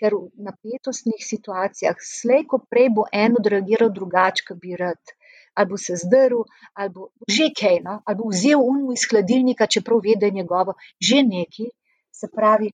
[0.00, 5.16] Ker v napetostnih situacijah, slej ko prej bo en odreagiral drugače, kot bi rad
[5.56, 6.42] ali bo se zdrl,
[6.74, 8.00] ali bo že kaj, no?
[8.04, 11.70] ali bo vzel unmu iz hladilnika, čeprav ve, da je njegovo, že neki.
[12.12, 12.70] Se pravi,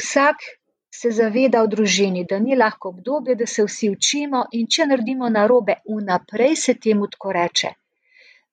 [0.00, 0.44] vsak
[0.92, 5.28] se zaveda v družini, da ni lahko obdobje, da se vsi učimo, in če naredimo
[5.28, 7.72] narobe, vnaprej se temu tako reče.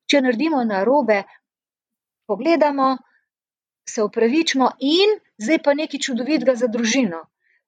[0.06, 1.22] Če naredimo narobe,
[2.28, 2.96] pogledamo,
[3.88, 7.22] se opravičimo in zdaj pa nekaj čudovitega za družino.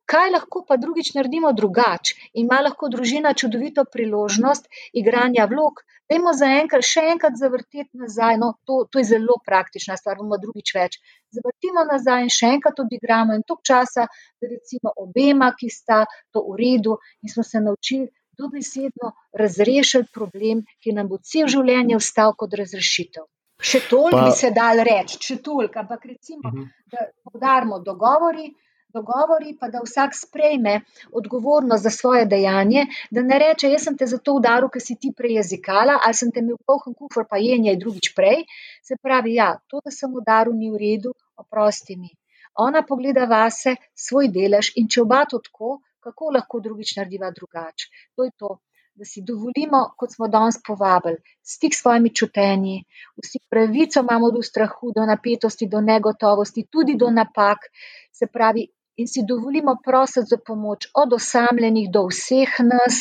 [0.08, 2.14] Kaj lahko pa drugič naredimo drugače?
[2.42, 5.82] Ima lahko družina čudovito priložnost igranja vlog.
[6.08, 8.38] Dajmo za enkrat še enkrat zavrteti nazaj.
[8.40, 10.96] No, to, to je zelo praktična stvar, bomo drugič več.
[11.36, 14.06] Zavrtimo nazaj in še enkrat odigramo in toliko časa,
[14.40, 15.98] da recimo obema, ki sta
[16.32, 21.98] to v redu in smo se naučili dobesedno razrešiti problem, ki nam bo cel življenje
[21.98, 23.26] ostal kot razrešitev.
[23.60, 26.52] Še toliko bi se dal reči, še toliko, ampak recimo,
[26.88, 28.46] da podarimo dogovori,
[28.94, 30.80] dogovori, pa da vsak sprejme
[31.12, 35.12] odgovornost za svoje dejanje, da ne reče: Jaz sem te zato udaril, ker si ti
[35.16, 38.44] prej jezikala, ali sem te imel poln kufr, pa jenje drugič prej.
[38.82, 42.14] Se pravi, ja, to, da sem udaril, ni v redu, oprosti mi.
[42.58, 47.92] Ona pogleda vase, svoj delež in če oba to tako, kako lahko drugič narediva drugače.
[48.16, 48.56] To je to.
[48.98, 52.80] Da si dovolimo, kot smo danes povabili, stik s svojimi čutenji,
[53.22, 57.68] vsi pravico imamo do strahu, do napetosti, do negotovosti, tudi do napak.
[58.10, 58.64] Se pravi,
[58.98, 62.96] in si dovolimo prositi za pomoč od osamljenih do vseh nas,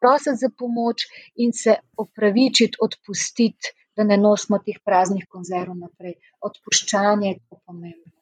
[0.00, 6.16] prositi za pomoč in se opravičiti, odpustiti, da ne nosimo teh praznih konzerv naprej.
[6.48, 8.13] Odpuščanje je to pomembno.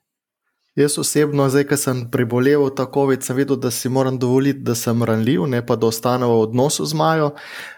[0.76, 4.72] Jaz osebno, zdaj, ko sem prebolel ta COVID, sem vedel, da si moram dovoliti, da
[4.74, 7.26] sem ranljiv, ne pa da ostanem v odnosu z Majo.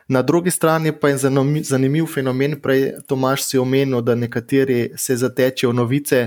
[0.08, 1.18] Na drugi strani pa je
[1.66, 6.20] zanimiv fenomen, prej Tomaš si omenil, da nekateri se zatečejo novice.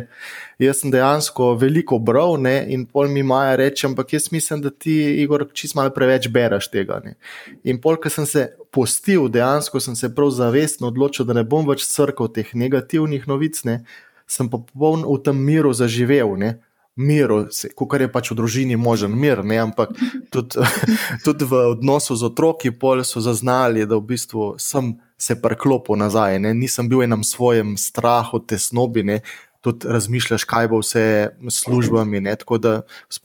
[0.60, 4.70] Jaz sem dejansko veliko bral ne, in pol mi Maja reče, ampak jaz mislim, da
[4.70, 7.00] ti, Igor, čist malo preveč bereš tega.
[7.06, 7.16] Ne.
[7.64, 11.64] In pol, ko sem se postil, dejansko sem se prav zavestno odločil, da ne bom
[11.70, 13.64] več crkal teh negativnih novic.
[13.64, 13.86] Ne
[14.28, 16.36] sem pa popoln v tem miru zaživel.
[16.38, 16.60] Ne?
[16.98, 17.46] Miru,
[17.78, 19.62] kar je pač v družini možen mir, ne?
[19.62, 19.94] ampak
[20.34, 20.58] tudi,
[21.26, 26.42] tudi v odnosu z otroki, pol so zaznali, da v bistvu sem se preklopil nazaj,
[26.42, 26.54] ne?
[26.58, 29.22] nisem bil enem svojem strahu, tesnobi, ne?
[29.62, 32.22] tudi razmišljaš, kaj bo vse s službami.
[32.22, 32.36] Ne?
[32.36, 32.74] Tako da,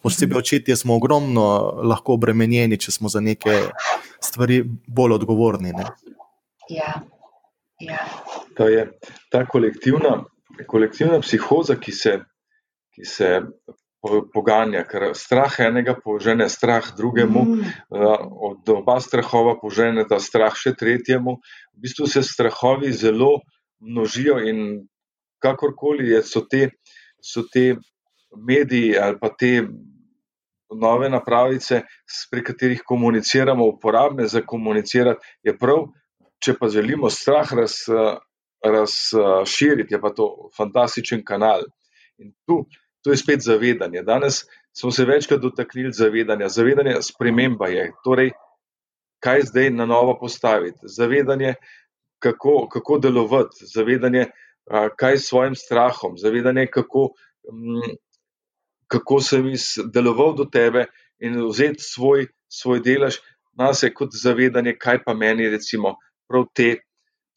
[0.03, 1.45] posebej očetje, smo ogromno
[1.85, 3.57] lahko obremenjeni, če smo za neke
[4.21, 5.73] stvari bolj odgovorni.
[5.77, 5.87] Ne?
[6.73, 7.01] Ja,
[7.81, 8.05] ja.
[8.57, 8.89] Ta, je,
[9.31, 10.25] ta kolektivna
[10.69, 12.19] kolektivna psihoza, ki se,
[12.95, 13.31] ki se
[14.35, 17.65] poganja, ker strah enega požene strah drugemu, mm.
[18.51, 21.39] od oba strahova požene ta strah še tretjemu.
[21.75, 23.41] V bistvu se strahovi zelo
[23.83, 24.83] množijo in
[25.43, 26.69] kakorkoli so te,
[27.23, 27.77] so te
[28.37, 29.63] mediji ali pa te
[30.73, 31.83] nove napravice,
[32.31, 35.91] pri katerih komuniciramo, uporabne za komunicirati, je prav,
[36.43, 37.85] če pa želimo strah raz,
[38.63, 41.63] razširiti, je pa to fantastičen kanal.
[42.19, 42.67] In tu,
[43.03, 44.03] tu je spet zavedanje.
[44.03, 46.49] Danes smo se večkrat dotaknili zavedanja.
[46.49, 47.93] Zavedanje sprememba je.
[48.05, 48.31] Torej,
[49.23, 50.79] kaj zdaj na novo postaviti?
[50.83, 51.55] Zavedanje,
[52.19, 54.27] kako, kako delovati, zavedanje,
[54.97, 57.09] kaj s svojim strahom, zavedanje, kako,
[58.87, 60.87] kako sem izdeloval do tebe
[61.19, 63.19] in vzeti svoj, svoj delež
[63.53, 65.97] nas je kot zavedanje, kaj pa meni, recimo,
[66.29, 66.77] prav te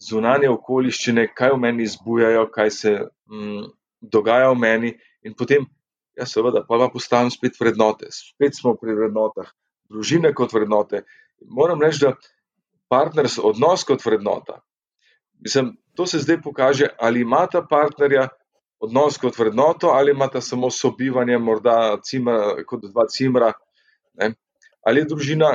[0.01, 2.93] zunanje okoliščine, kaj v meni izbujajo, kaj se
[3.31, 3.65] mm,
[4.01, 4.93] dogaja v meni,
[5.23, 5.65] in potem,
[6.17, 9.51] ja, seveda, pa pa postavim spet vrednote, spet smo pri vrednotah.
[9.89, 11.03] družine kot vrednote.
[11.45, 12.15] Moram reči, da
[12.89, 14.63] partners odnos kot vrednota.
[15.39, 18.27] Mislim, to se zdaj pokaže, ali imata partnerja
[18.79, 23.51] odnos kot vrednoto, ali imata samo sobivanje, morda cimra, kot dva cimra.
[24.13, 24.33] Ne?
[24.85, 25.51] Ali je družina,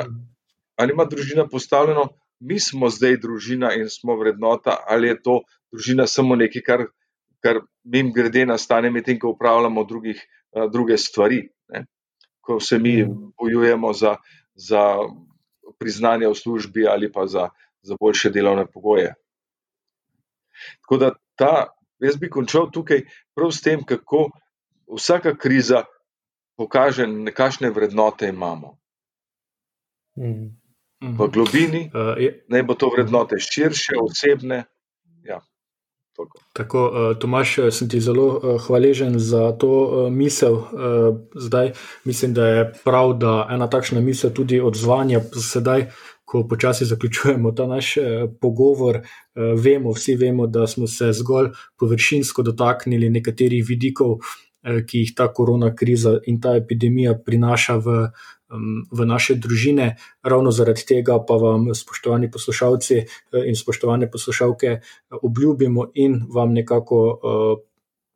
[0.76, 2.08] ali ima družina postavljeno,
[2.40, 5.40] mi smo zdaj družina in smo vrednota, ali je to
[5.72, 6.84] družina samo nekaj, kar,
[7.44, 10.20] kar jim grede nastane, medtem ko upravljamo drugih,
[10.72, 11.44] druge stvari.
[11.68, 11.84] Ne?
[12.40, 13.04] Ko se mi
[13.38, 14.16] bojujemo za,
[14.54, 14.84] za
[15.78, 17.48] priznanje v službi ali pa za,
[17.82, 19.14] za boljše delovne pogoje.
[20.80, 21.66] Tako da ta,
[22.00, 24.30] jaz bi končal tukaj prav s tem, kako
[24.96, 25.84] vsaka kriza
[26.56, 28.76] pokaže, kakšne vrednote imamo.
[30.18, 30.59] Mhm.
[31.00, 34.64] V globini, Uh, je, naj bo to vrednote širše, osebne.
[35.24, 35.40] Ja,
[36.16, 36.38] toliko.
[36.52, 40.60] Tako, uh, Tomaš, eh, sem ti zelo hvaležen za to misel.
[41.34, 41.72] Zdaj
[42.04, 45.20] mislim, da je prav, da ena takšna misel tudi odzvanja
[45.52, 45.88] sedaj.
[46.30, 48.02] Ko počasi zaključujemo ta naš eh,
[48.40, 49.04] pogovor, eh,
[49.64, 51.48] vemo, vsi vemo, da smo se zgolj
[51.78, 54.18] površinsko dotaknili nekaterih vidikov,
[54.62, 57.96] eh, ki jih ta korona kriza in ta epidemija prinaša v,
[58.90, 59.96] v naše družine.
[60.22, 63.06] Ravno zaradi tega pa vam, spoštovani poslušalci eh,
[63.46, 64.82] in spoštovane poslušalke, eh,
[65.22, 67.20] obljubimo in vam nekako.
[67.24, 67.66] Eh,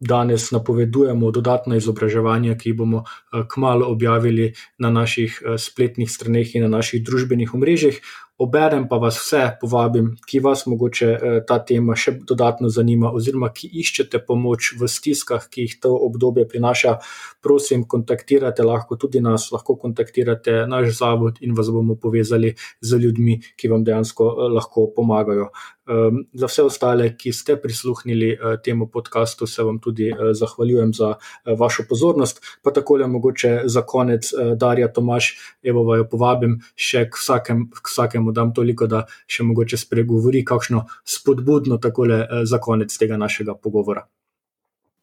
[0.05, 3.05] Danes napovedujemo dodatna izobraževanja, ki jih bomo
[3.49, 8.01] kmalo objavili na naših spletnih straneh in na naših družbenih omrežjih.
[8.45, 13.49] Oberem pa vas vse povabim, ki vas mogoče eh, ta tema še dodatno zanima, oziroma
[13.57, 16.99] ki iščete pomoč v stiskah, ki jih to obdobje prinaša.
[17.45, 22.53] Prosim, kontaktirate lahko tudi nas, lahko kontaktirate naš zavod in vas bomo povezali
[22.84, 24.28] z ljudmi, ki vam dejansko
[24.59, 25.49] lahko pomagajo.
[25.84, 31.14] Um, za vse ostale, ki ste prisluhnili uh, temu podkastu, se vam tudi zahvaljujem za
[31.61, 32.40] vašo pozornost.
[32.64, 38.53] Pa takole, mogoče za konec, Darja Tomaš, evo, jo povabim še k, vsakem, vsakemu, dam
[38.55, 40.85] toliko, da še mogoče spregovori kakšno
[41.16, 44.05] spodbudno takole uh, za konec tega našega pogovora.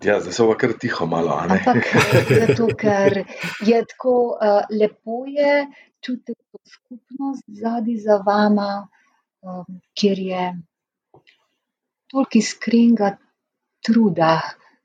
[0.01, 1.36] Ja, zdaj so pa kar tiho, malo.
[1.38, 1.86] Ampak,
[2.29, 3.21] zato, ker
[3.67, 5.67] je tako uh, lepo, je
[6.01, 8.88] čutiti skupnost zadnji za vama,
[9.45, 10.45] um, kjer je
[12.11, 13.11] toliko iskrenega
[13.86, 14.34] truda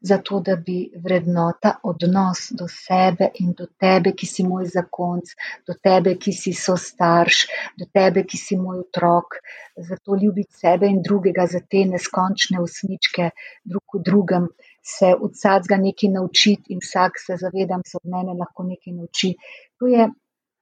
[0.01, 5.33] za to, da bi vrednota odnos do sebe in do tebe, ki si moj zakonc,
[5.67, 7.47] do tebe, ki si so starš,
[7.81, 9.39] do tebe, ki si moj otrok,
[9.77, 13.31] za to ljubiti sebe in drugega, za te neskončne usničke
[13.65, 14.49] drug v drugem,
[14.87, 19.35] se od vsakega nekaj naučiti in vsak se zavedam, se od mene lahko nekaj nauči.
[19.79, 20.09] To je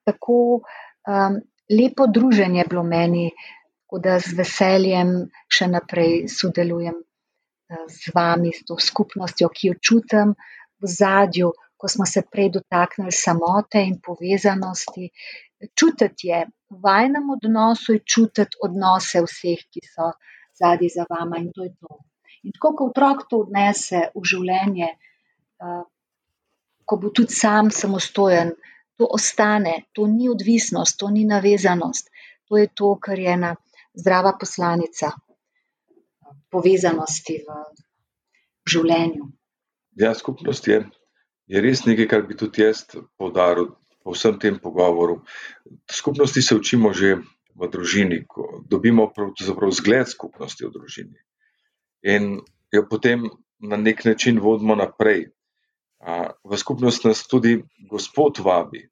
[0.04, 3.30] tako um, lepo druženje bilo meni,
[3.94, 5.10] da z veseljem
[5.46, 6.96] še naprej sodelujem
[7.88, 10.34] z vami, s to skupnostjo, ki jo čutim
[10.82, 15.10] v zadju, ko smo se prej dotaknili samote in povezanosti.
[15.76, 20.12] Čutiti je v vajnem odnosu in čutiti odnose vseh, ki so
[20.58, 22.00] zadnji za vama in to je to.
[22.44, 24.88] In tako, ko otrok to odnese v življenje,
[26.84, 28.52] ko bo tudi sam samostojen,
[29.00, 32.10] to ostane, to ni odvisnost, to ni navezanost,
[32.48, 33.54] to je to, kar je ena
[33.96, 35.10] zdrava poslanica
[36.50, 37.58] povezanosti v
[38.70, 39.30] življenju.
[40.00, 40.82] Ja, skupnost je,
[41.46, 42.84] je res nekaj, kar bi tudi jaz
[43.18, 43.72] poudaril
[44.04, 45.22] po vsem tem pogovoru.
[45.90, 47.16] Skupnosti se učimo že
[47.54, 49.06] v družini, ko dobimo
[49.70, 51.20] zgled skupnosti v družini
[52.04, 52.40] in
[52.72, 55.30] jo potem na nek način vodimo naprej.
[56.44, 58.82] V skupnost nas tudi Gospod vabi,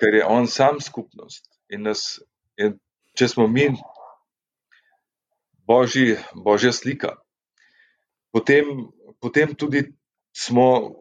[0.00, 2.20] ker je On sam skupnost in nas,
[2.56, 2.78] in
[3.12, 3.68] če smo mi
[5.66, 7.16] božji, božja slika.
[8.32, 8.88] Potem,
[9.20, 9.92] potem tudi
[10.36, 10.96] smo,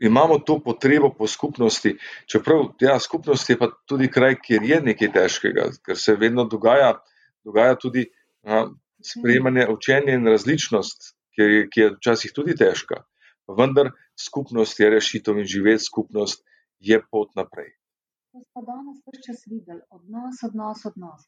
[0.00, 1.96] imamo to potrebo po skupnosti,
[2.26, 6.98] čeprav ja, skupnost je pa tudi kraj, kjer je nekaj težkega, ker se vedno dogaja,
[7.44, 8.08] dogaja tudi
[8.44, 8.66] a,
[9.04, 13.04] sprejemanje učenja in različnost, ki je, ki je včasih tudi težka.
[13.48, 16.44] Vendar skupnost je rešitev in živeti skupnost
[16.78, 17.72] je pot naprej.
[18.32, 21.22] To smo danes vse čas videli, odnos, odnos, odnos.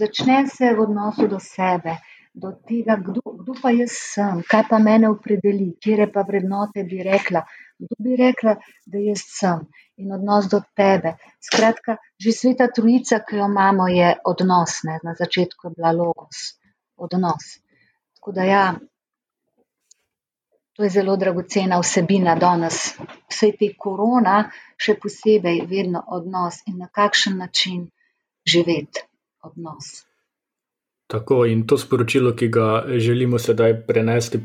[0.00, 1.94] Začne se v odnosu do sebe,
[2.34, 7.02] do tega, kdo, kdo pa jaz sem, kaj pa mene opredeli, kje pa vrednote bi
[7.06, 7.44] rekla,
[7.78, 8.56] kdo bi rekla,
[8.90, 9.62] da jaz sem
[10.02, 11.14] in odnos do tebe.
[11.38, 14.98] Skratka, že sveta trojica, ki jo imamo, je odnos, ne?
[15.06, 16.58] na začetku je bila logos,
[16.96, 17.60] odnos.
[18.18, 18.64] Tako da ja,
[20.74, 22.96] to je zelo dragocena vsebina danes.
[23.30, 24.40] Vse te korona,
[24.74, 27.86] še posebej, vedno odnos in na kakšen način
[28.42, 29.06] živeti
[29.46, 30.02] odnos.
[31.06, 34.38] Tako in to sporočilo, ki ga želimo sedaj prenesti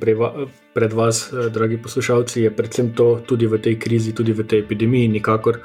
[0.74, 1.22] pred vas,
[1.54, 5.62] dragi poslušalci, je predvsem to, tudi v tej krizi, tudi v tej epidemiji, nikakor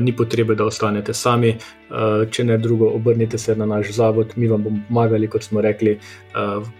[0.00, 1.56] ni potrebe, da ostanete sami.
[2.30, 5.98] Če ne drugo, obrnite se na naš zavod, mi vam bomo pomagali, kot smo rekli,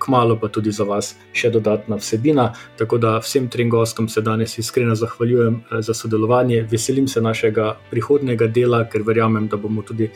[0.02, 2.48] kmalo pa tudi za vas še dodatna vsebina.
[2.78, 6.64] Tako da vsem trem gostom se danes iskreno zahvaljujem za sodelovanje.
[6.70, 10.10] Veselim se našega prihodnega dela, ker verjamem, da bomo tudi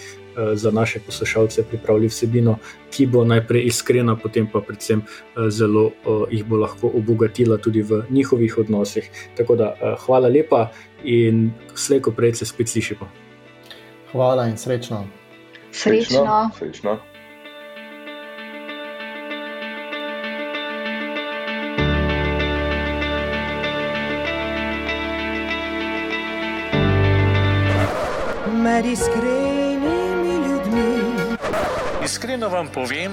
[0.54, 2.56] za naše poslušalce pripravili vsebino,
[2.90, 5.02] ki bo najprej iskrena, potem pa predvsem
[5.48, 5.90] zelo
[6.30, 9.10] jih bo lahko obogatila tudi v njihovih odnosih.
[9.36, 9.74] Tako da
[10.06, 10.70] hvala lepa
[11.04, 13.08] in slejko prej se spet slišimo.
[14.12, 15.06] Hvala in srečno.
[15.72, 16.50] Srečno.
[16.58, 16.98] srečno.
[28.62, 31.36] Med iskrenimi ljudmi.
[32.04, 33.12] Iskreno vam povem,